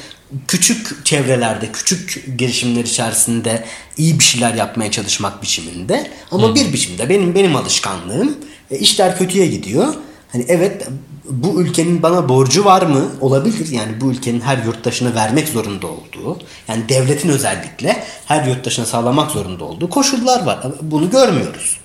küçük 0.49 1.07
çevrelerde, 1.07 1.73
küçük 1.73 2.25
girişimler 2.39 2.85
içerisinde 2.85 3.65
iyi 3.97 4.19
bir 4.19 4.25
şeyler 4.25 4.55
yapmaya 4.55 4.91
çalışmak 4.91 5.43
biçiminde. 5.43 6.11
Ama 6.31 6.55
bir 6.55 6.73
biçimde 6.73 7.09
benim 7.09 7.35
benim 7.35 7.57
alışkanlığım 7.57 8.39
e, 8.75 8.79
işler 8.79 9.19
kötüye 9.19 9.47
gidiyor. 9.47 9.95
Hani 10.33 10.45
evet 10.49 10.89
bu 11.31 11.63
ülkenin 11.63 12.03
bana 12.03 12.29
borcu 12.29 12.65
var 12.65 12.83
mı? 12.83 13.13
Olabilir. 13.21 13.69
Yani 13.73 14.01
bu 14.01 14.11
ülkenin 14.11 14.41
her 14.41 14.59
yurttaşına 14.59 15.15
vermek 15.15 15.49
zorunda 15.49 15.87
olduğu, 15.87 16.39
yani 16.69 16.89
devletin 16.89 17.29
özellikle 17.29 18.05
her 18.27 18.47
yurttaşına 18.47 18.87
sağlamak 18.87 19.31
zorunda 19.31 19.65
olduğu 19.65 19.91
koşullar 19.91 20.45
var. 20.47 20.67
Bunu 20.83 21.11
görmüyoruz. 21.11 21.81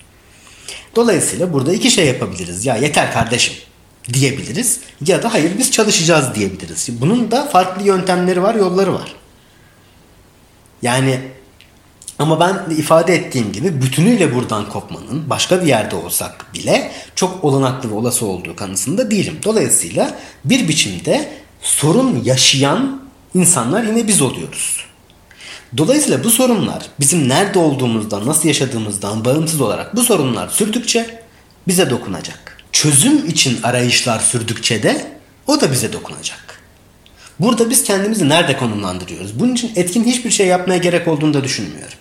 Dolayısıyla 0.96 1.52
burada 1.52 1.72
iki 1.72 1.90
şey 1.90 2.06
yapabiliriz. 2.06 2.66
Ya 2.66 2.76
yeter 2.76 3.12
kardeşim 3.12 3.54
diyebiliriz 4.12 4.80
ya 5.06 5.22
da 5.22 5.34
hayır 5.34 5.58
biz 5.58 5.70
çalışacağız 5.70 6.34
diyebiliriz. 6.34 6.88
Bunun 7.00 7.30
da 7.30 7.46
farklı 7.46 7.82
yöntemleri 7.82 8.42
var, 8.42 8.54
yolları 8.54 8.94
var. 8.94 9.14
Yani 10.82 11.20
ama 12.20 12.40
ben 12.40 12.74
ifade 12.74 13.14
ettiğim 13.14 13.52
gibi 13.52 13.82
bütünüyle 13.82 14.34
buradan 14.34 14.68
kopmanın 14.68 15.30
başka 15.30 15.62
bir 15.62 15.66
yerde 15.66 15.96
olsak 15.96 16.54
bile 16.54 16.92
çok 17.14 17.44
olanaklı 17.44 17.90
ve 17.90 17.94
olası 17.94 18.26
olduğu 18.26 18.56
kanısında 18.56 19.10
değilim. 19.10 19.38
Dolayısıyla 19.44 20.18
bir 20.44 20.68
biçimde 20.68 21.28
sorun 21.60 22.22
yaşayan 22.24 23.02
insanlar 23.34 23.82
yine 23.82 24.08
biz 24.08 24.22
oluyoruz. 24.22 24.84
Dolayısıyla 25.76 26.24
bu 26.24 26.30
sorunlar 26.30 26.86
bizim 27.00 27.28
nerede 27.28 27.58
olduğumuzdan, 27.58 28.26
nasıl 28.26 28.48
yaşadığımızdan 28.48 29.24
bağımsız 29.24 29.60
olarak 29.60 29.96
bu 29.96 30.02
sorunlar 30.02 30.48
sürdükçe 30.48 31.22
bize 31.68 31.90
dokunacak. 31.90 32.58
Çözüm 32.72 33.28
için 33.28 33.62
arayışlar 33.62 34.18
sürdükçe 34.18 34.82
de 34.82 35.12
o 35.46 35.60
da 35.60 35.72
bize 35.72 35.92
dokunacak. 35.92 36.60
Burada 37.40 37.70
biz 37.70 37.84
kendimizi 37.84 38.28
nerede 38.28 38.56
konumlandırıyoruz? 38.56 39.40
Bunun 39.40 39.54
için 39.54 39.72
etkin 39.76 40.04
hiçbir 40.04 40.30
şey 40.30 40.46
yapmaya 40.46 40.78
gerek 40.78 41.08
olduğunu 41.08 41.34
da 41.34 41.44
düşünmüyorum. 41.44 41.98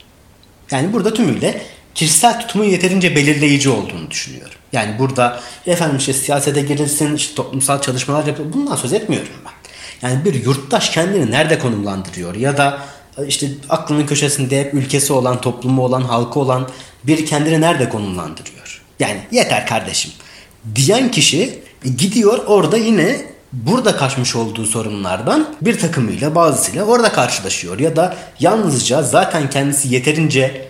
Yani 0.71 0.93
burada 0.93 1.13
tümüyle 1.13 1.61
kişisel 1.95 2.39
tutumun 2.39 2.65
yeterince 2.65 3.15
belirleyici 3.15 3.69
olduğunu 3.69 4.11
düşünüyorum. 4.11 4.55
Yani 4.73 4.99
burada 4.99 5.39
efendim 5.65 5.97
işte 5.97 6.13
siyasete 6.13 6.61
girilsin, 6.61 7.15
işte 7.15 7.35
toplumsal 7.35 7.81
çalışmalar 7.81 8.25
yapılır. 8.25 8.53
Bundan 8.53 8.75
söz 8.75 8.93
etmiyorum 8.93 9.29
ben. 9.45 9.59
Yani 10.09 10.25
bir 10.25 10.43
yurttaş 10.43 10.89
kendini 10.89 11.31
nerede 11.31 11.59
konumlandırıyor 11.59 12.35
ya 12.35 12.57
da 12.57 12.79
işte 13.27 13.47
aklının 13.69 14.05
köşesinde 14.05 14.59
hep 14.59 14.73
ülkesi 14.73 15.13
olan, 15.13 15.41
toplumu 15.41 15.81
olan, 15.81 16.01
halkı 16.01 16.39
olan 16.39 16.69
bir 17.03 17.25
kendini 17.25 17.61
nerede 17.61 17.89
konumlandırıyor? 17.89 18.81
Yani 18.99 19.19
yeter 19.31 19.67
kardeşim 19.67 20.11
diyen 20.75 21.11
kişi 21.11 21.59
gidiyor 21.97 22.45
orada 22.45 22.77
yine 22.77 23.21
burada 23.53 23.97
kaçmış 23.97 24.35
olduğu 24.35 24.65
sorunlardan 24.65 25.55
bir 25.61 25.79
takımıyla 25.79 26.35
bazısıyla 26.35 26.83
orada 26.83 27.11
karşılaşıyor. 27.11 27.79
Ya 27.79 27.95
da 27.95 28.17
yalnızca 28.39 29.03
zaten 29.03 29.49
kendisi 29.49 29.93
yeterince 29.93 30.69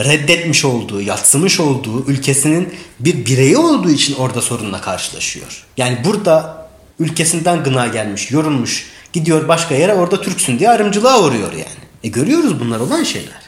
reddetmiş 0.00 0.64
olduğu, 0.64 1.00
yatsımış 1.00 1.60
olduğu 1.60 2.06
ülkesinin 2.06 2.74
bir 3.00 3.26
bireyi 3.26 3.56
olduğu 3.56 3.90
için 3.90 4.14
orada 4.14 4.40
sorunla 4.40 4.80
karşılaşıyor. 4.80 5.66
Yani 5.76 5.98
burada 6.04 6.66
ülkesinden 6.98 7.64
gına 7.64 7.86
gelmiş, 7.86 8.30
yorulmuş, 8.30 8.86
gidiyor 9.12 9.48
başka 9.48 9.74
yere 9.74 9.94
orada 9.94 10.20
Türksün 10.20 10.58
diye 10.58 10.70
ayrımcılığa 10.70 11.20
uğruyor 11.20 11.52
yani. 11.52 11.82
E 12.04 12.08
görüyoruz 12.08 12.60
bunlar 12.60 12.80
olan 12.80 13.04
şeyler. 13.04 13.42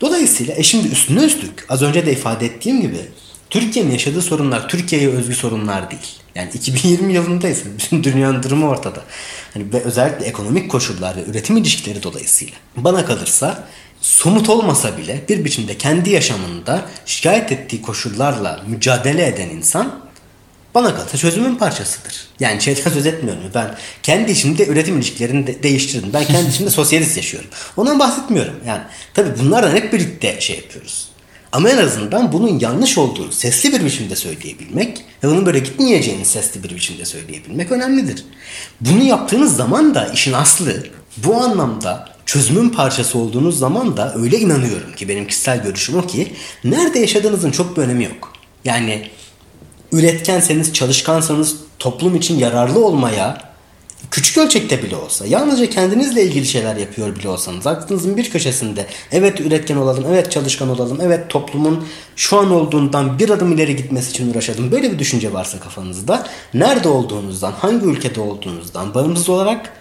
Dolayısıyla 0.00 0.54
e 0.54 0.62
şimdi 0.62 0.88
üstüne 0.88 1.24
üstlük 1.24 1.66
az 1.68 1.82
önce 1.82 2.06
de 2.06 2.12
ifade 2.12 2.46
ettiğim 2.46 2.80
gibi 2.80 3.00
Türkiye'nin 3.50 3.90
yaşadığı 3.90 4.22
sorunlar 4.22 4.68
Türkiye'ye 4.68 5.08
özgü 5.08 5.34
sorunlar 5.34 5.90
değil. 5.90 6.19
Yani 6.34 6.50
2020 6.54 7.12
yılındayız. 7.12 7.62
Bütün 7.78 8.04
dünyanın 8.04 8.42
durumu 8.42 8.68
ortada. 8.68 9.02
Hani 9.54 9.72
ve 9.72 9.82
özellikle 9.82 10.26
ekonomik 10.26 10.70
koşullar 10.70 11.16
ve 11.16 11.24
üretim 11.24 11.56
ilişkileri 11.56 12.02
dolayısıyla. 12.02 12.54
Bana 12.76 13.06
kalırsa 13.06 13.68
somut 14.00 14.48
olmasa 14.48 14.98
bile 14.98 15.24
bir 15.28 15.44
biçimde 15.44 15.78
kendi 15.78 16.10
yaşamında 16.10 16.86
şikayet 17.06 17.52
ettiği 17.52 17.82
koşullarla 17.82 18.60
mücadele 18.66 19.26
eden 19.26 19.48
insan 19.48 20.00
bana 20.74 20.94
kalırsa 20.94 21.18
çözümün 21.18 21.54
parçasıdır. 21.54 22.28
Yani 22.40 22.62
şeyden 22.62 22.90
söz 22.90 23.06
etmiyorum. 23.06 23.42
Ben 23.54 23.76
kendi 24.02 24.32
içimde 24.32 24.66
üretim 24.66 24.96
ilişkilerini 24.96 25.46
de 25.46 25.62
değiştirdim. 25.62 26.10
Ben 26.12 26.24
kendi 26.24 26.50
içimde 26.50 26.70
sosyalist 26.80 27.16
yaşıyorum. 27.16 27.50
Ondan 27.76 27.98
bahsetmiyorum. 27.98 28.54
Yani 28.66 28.82
tabii 29.14 29.38
bunlardan 29.38 29.70
hep 29.70 29.92
birlikte 29.92 30.40
şey 30.40 30.56
yapıyoruz. 30.56 31.09
Ama 31.52 31.70
en 31.70 31.78
azından 31.78 32.32
bunun 32.32 32.58
yanlış 32.58 32.98
olduğunu 32.98 33.32
sesli 33.32 33.72
bir 33.72 33.84
biçimde 33.84 34.16
söyleyebilmek 34.16 35.04
ve 35.24 35.28
bunun 35.28 35.46
böyle 35.46 35.58
gitmeyeceğini 35.58 36.24
sesli 36.24 36.62
bir 36.62 36.70
biçimde 36.70 37.04
söyleyebilmek 37.04 37.72
önemlidir. 37.72 38.24
Bunu 38.80 39.02
yaptığınız 39.02 39.56
zaman 39.56 39.94
da 39.94 40.06
işin 40.06 40.32
aslı 40.32 40.86
bu 41.16 41.34
anlamda 41.34 42.08
çözümün 42.26 42.68
parçası 42.68 43.18
olduğunuz 43.18 43.58
zaman 43.58 43.96
da 43.96 44.14
öyle 44.14 44.38
inanıyorum 44.38 44.92
ki 44.96 45.08
benim 45.08 45.26
kişisel 45.26 45.62
görüşüm 45.62 45.98
o 45.98 46.06
ki 46.06 46.32
nerede 46.64 46.98
yaşadığınızın 46.98 47.50
çok 47.50 47.76
bir 47.76 47.82
önemi 47.82 48.04
yok. 48.04 48.32
Yani 48.64 49.10
üretkenseniz, 49.92 50.72
çalışkansanız 50.72 51.56
toplum 51.78 52.16
için 52.16 52.38
yararlı 52.38 52.86
olmaya 52.86 53.49
küçük 54.10 54.38
ölçekte 54.38 54.82
bile 54.82 54.96
olsa 54.96 55.26
yalnızca 55.26 55.70
kendinizle 55.70 56.22
ilgili 56.22 56.46
şeyler 56.46 56.76
yapıyor 56.76 57.16
bile 57.16 57.28
olsanız 57.28 57.66
aklınızın 57.66 58.16
bir 58.16 58.30
köşesinde 58.30 58.86
evet 59.12 59.40
üretken 59.40 59.76
olalım, 59.76 60.04
evet 60.08 60.32
çalışkan 60.32 60.68
olalım, 60.68 60.98
evet 61.02 61.28
toplumun 61.30 61.88
şu 62.16 62.38
an 62.38 62.50
olduğundan 62.50 63.18
bir 63.18 63.30
adım 63.30 63.52
ileri 63.52 63.76
gitmesi 63.76 64.10
için 64.10 64.30
uğraşalım. 64.30 64.72
Böyle 64.72 64.92
bir 64.92 64.98
düşünce 64.98 65.32
varsa 65.32 65.60
kafanızda 65.60 66.26
nerede 66.54 66.88
olduğunuzdan, 66.88 67.52
hangi 67.52 67.86
ülkede 67.86 68.20
olduğunuzdan 68.20 68.94
bağımsız 68.94 69.28
olarak 69.28 69.72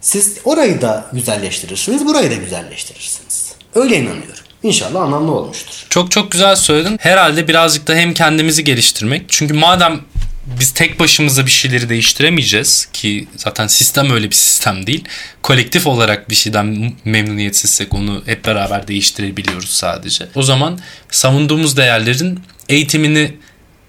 siz 0.00 0.38
orayı 0.44 0.80
da 0.80 1.06
güzelleştirirsiniz, 1.12 2.06
burayı 2.06 2.30
da 2.30 2.34
güzelleştirirsiniz. 2.34 3.52
Öyle 3.74 3.96
inanıyorum. 3.96 4.44
İnşallah 4.62 5.02
anlamlı 5.02 5.32
olmuştur. 5.32 5.86
Çok 5.90 6.10
çok 6.10 6.30
güzel 6.32 6.56
söyledin. 6.56 6.96
Herhalde 7.00 7.48
birazcık 7.48 7.86
da 7.86 7.94
hem 7.94 8.14
kendimizi 8.14 8.64
geliştirmek. 8.64 9.24
Çünkü 9.28 9.54
madem 9.54 10.00
biz 10.46 10.72
tek 10.72 11.00
başımıza 11.00 11.46
bir 11.46 11.50
şeyleri 11.50 11.88
değiştiremeyeceğiz 11.88 12.88
ki 12.92 13.28
zaten 13.36 13.66
sistem 13.66 14.10
öyle 14.10 14.30
bir 14.30 14.34
sistem 14.34 14.86
değil. 14.86 15.04
Kolektif 15.42 15.86
olarak 15.86 16.30
bir 16.30 16.34
şeyden 16.34 16.92
memnuniyetsizsek 17.04 17.94
onu 17.94 18.22
hep 18.26 18.44
beraber 18.44 18.88
değiştirebiliyoruz 18.88 19.70
sadece. 19.70 20.28
O 20.34 20.42
zaman 20.42 20.78
savunduğumuz 21.10 21.76
değerlerin 21.76 22.40
eğitimini 22.68 23.34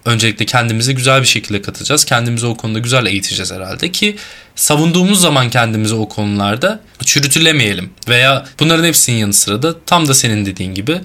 öncelikle 0.06 0.46
kendimize 0.46 0.94
güzel 0.94 1.22
bir 1.22 1.28
şekilde 1.28 1.62
katacağız. 1.62 2.06
Kendimizi 2.06 2.46
o 2.46 2.58
konuda 2.58 2.80
güzel 2.80 3.06
eğiteceğiz 3.06 3.52
herhalde 3.52 3.92
ki 3.92 4.16
savunduğumuz 4.56 5.22
zaman 5.22 5.50
kendimizi 5.50 5.96
o 5.96 6.10
konularda 6.10 6.82
çürütülemeyelim. 7.06 7.90
Veya 8.10 8.46
bunların 8.60 8.84
hepsinin 8.84 9.18
yanı 9.18 9.34
sıra 9.34 9.64
da 9.64 9.86
tam 9.86 10.08
da 10.08 10.14
senin 10.14 10.46
dediğin 10.46 10.74
gibi 10.74 11.02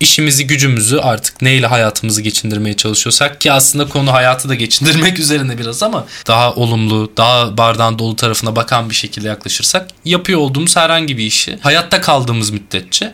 işimizi 0.00 0.46
gücümüzü 0.46 0.98
artık 0.98 1.42
neyle 1.42 1.66
hayatımızı 1.66 2.22
geçindirmeye 2.22 2.76
çalışıyorsak 2.76 3.40
ki 3.40 3.52
aslında 3.52 3.88
konu 3.88 4.12
hayatı 4.12 4.48
da 4.48 4.54
geçindirmek 4.54 5.18
üzerine 5.18 5.58
biraz 5.58 5.82
ama 5.82 6.06
daha 6.26 6.54
olumlu, 6.54 7.12
daha 7.16 7.56
bardağın 7.56 7.98
dolu 7.98 8.16
tarafına 8.16 8.56
bakan 8.56 8.90
bir 8.90 8.94
şekilde 8.94 9.28
yaklaşırsak 9.28 9.88
yapıyor 10.04 10.40
olduğumuz 10.40 10.76
herhangi 10.76 11.18
bir 11.18 11.24
işi 11.24 11.58
hayatta 11.60 12.00
kaldığımız 12.00 12.50
müddetçe 12.50 13.12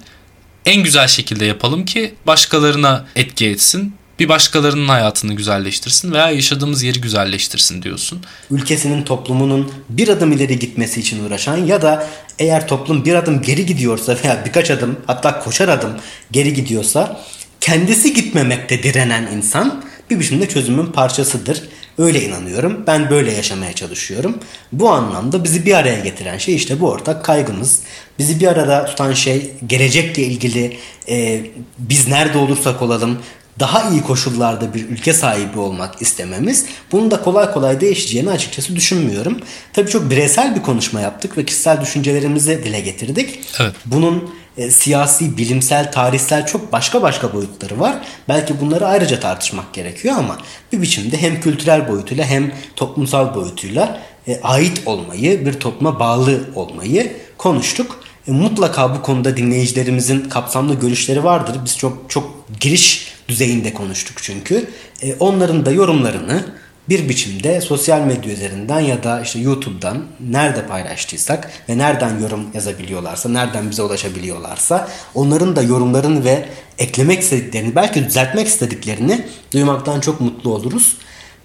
en 0.67 0.83
güzel 0.83 1.09
şekilde 1.09 1.45
yapalım 1.45 1.85
ki 1.85 2.15
başkalarına 2.27 3.05
etki 3.17 3.47
etsin 3.47 3.95
bir 4.19 4.29
başkalarının 4.29 4.89
hayatını 4.89 5.35
güzelleştirsin 5.35 6.13
veya 6.13 6.31
yaşadığımız 6.31 6.83
yeri 6.83 7.01
güzelleştirsin 7.01 7.83
diyorsun. 7.83 8.21
Ülkesinin 8.51 9.03
toplumunun 9.03 9.73
bir 9.89 10.09
adım 10.09 10.33
ileri 10.33 10.59
gitmesi 10.59 11.01
için 11.01 11.25
uğraşan 11.25 11.57
ya 11.57 11.83
da 11.83 12.09
eğer 12.39 12.69
toplum 12.69 13.05
bir 13.05 13.15
adım 13.15 13.43
geri 13.43 13.67
gidiyorsa 13.67 14.17
veya 14.25 14.43
birkaç 14.47 14.71
adım 14.71 15.01
hatta 15.07 15.41
koşar 15.41 15.69
adım 15.69 15.93
geri 16.31 16.55
gidiyorsa 16.55 17.21
kendisi 17.61 18.15
gitmemekte 18.15 18.83
direnen 18.83 19.27
insan 19.37 19.85
bir 20.11 20.21
biçimde 20.21 20.49
çözümün 20.49 20.87
parçasıdır. 20.87 21.63
Öyle 21.99 22.23
inanıyorum. 22.23 22.85
Ben 22.87 23.11
böyle 23.11 23.33
yaşamaya 23.33 23.73
çalışıyorum. 23.73 24.39
Bu 24.73 24.91
anlamda 24.91 25.45
bizi 25.45 25.67
bir 25.67 25.75
araya 25.75 26.01
getiren 26.01 26.39
şey 26.39 26.55
işte 26.55 26.81
bu 26.81 26.91
ortak 26.91 27.25
kaygımız. 27.25 27.81
Bizi 28.19 28.41
bir 28.41 28.47
arada 28.47 28.85
tutan 28.85 29.13
şey 29.13 29.53
gelecekle 29.67 30.23
ilgili 30.23 30.77
e, 31.09 31.47
biz 31.79 32.09
nerede 32.09 32.39
olursak 32.39 32.83
olalım 32.83 33.19
daha 33.61 33.91
iyi 33.91 34.03
koşullarda 34.03 34.75
bir 34.75 34.89
ülke 34.89 35.13
sahibi 35.13 35.59
olmak 35.59 36.03
istememiz 36.03 36.65
bunun 36.93 37.11
da 37.11 37.23
kolay 37.23 37.53
kolay 37.53 37.81
değişeceğini 37.81 38.31
açıkçası 38.31 38.77
düşünmüyorum. 38.77 39.41
Tabii 39.73 39.91
çok 39.91 40.11
bireysel 40.11 40.57
bir 40.57 40.63
konuşma 40.63 41.01
yaptık 41.01 41.39
ve 41.39 41.45
kişisel 41.45 41.81
düşüncelerimizi 41.81 42.65
dile 42.65 42.81
getirdik. 42.81 43.41
Evet. 43.61 43.75
Bunun 43.87 44.35
e, 44.59 44.71
siyasi, 44.71 45.37
bilimsel, 45.37 45.93
tarihsel 45.93 46.47
çok 46.47 46.73
başka 46.73 47.03
başka 47.03 47.33
boyutları 47.33 47.81
var. 47.81 47.97
Belki 48.29 48.61
bunları 48.61 48.87
ayrıca 48.87 49.21
tartışmak 49.21 49.75
gerekiyor 49.75 50.15
ama 50.19 50.39
bir 50.73 50.83
biçimde 50.83 51.17
hem 51.17 51.41
kültürel 51.41 51.89
boyutuyla 51.89 52.25
hem 52.25 52.55
toplumsal 52.77 53.35
boyutuyla 53.35 54.03
e, 54.29 54.41
ait 54.43 54.83
olmayı, 54.87 55.47
bir 55.47 55.53
topluma 55.53 56.01
bağlı 56.01 56.41
olmayı 56.55 57.17
konuştuk. 57.39 58.01
E, 58.29 58.33
mutlaka 58.33 58.95
bu 58.95 59.03
konuda 59.03 59.37
dinleyicilerimizin 59.37 60.29
kapsamlı 60.29 60.75
görüşleri 60.75 61.25
vardır. 61.25 61.57
Biz 61.65 61.79
çok 61.79 62.11
çok 62.11 62.31
giriş 62.61 63.16
düzeyinde 63.29 63.75
konuştuk 63.75 64.17
çünkü. 64.23 64.71
E, 65.03 65.15
onların 65.15 65.67
da 65.67 65.71
yorumlarını 65.71 66.45
bir 66.89 67.09
biçimde 67.09 67.61
sosyal 67.61 68.01
medya 68.01 68.33
üzerinden 68.33 68.81
ya 68.81 69.03
da 69.03 69.21
işte 69.21 69.39
YouTube'dan 69.39 70.05
nerede 70.31 70.67
paylaştıysak 70.67 71.51
ve 71.69 71.79
nereden 71.79 72.21
yorum 72.21 72.47
yazabiliyorlarsa, 72.55 73.29
nereden 73.29 73.71
bize 73.71 73.83
ulaşabiliyorlarsa 73.83 74.89
onların 75.15 75.57
da 75.57 75.63
yorumlarını 75.63 76.25
ve 76.25 76.49
eklemek 76.79 77.23
istediklerini, 77.23 77.75
belki 77.75 78.05
düzeltmek 78.05 78.47
istediklerini 78.47 79.27
duymaktan 79.53 80.01
çok 80.01 80.21
mutlu 80.21 80.55
oluruz. 80.55 80.97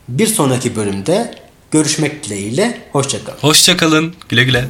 Bir 0.10 0.28
sonraki 0.28 0.76
bölümde 0.76 1.36
görüşmek 1.72 2.24
dileğiyle. 2.24 2.82
Hoşçakalın. 2.92 3.38
Hoşçakalın. 3.38 4.16
Güle 4.30 4.44
güle. 4.44 4.66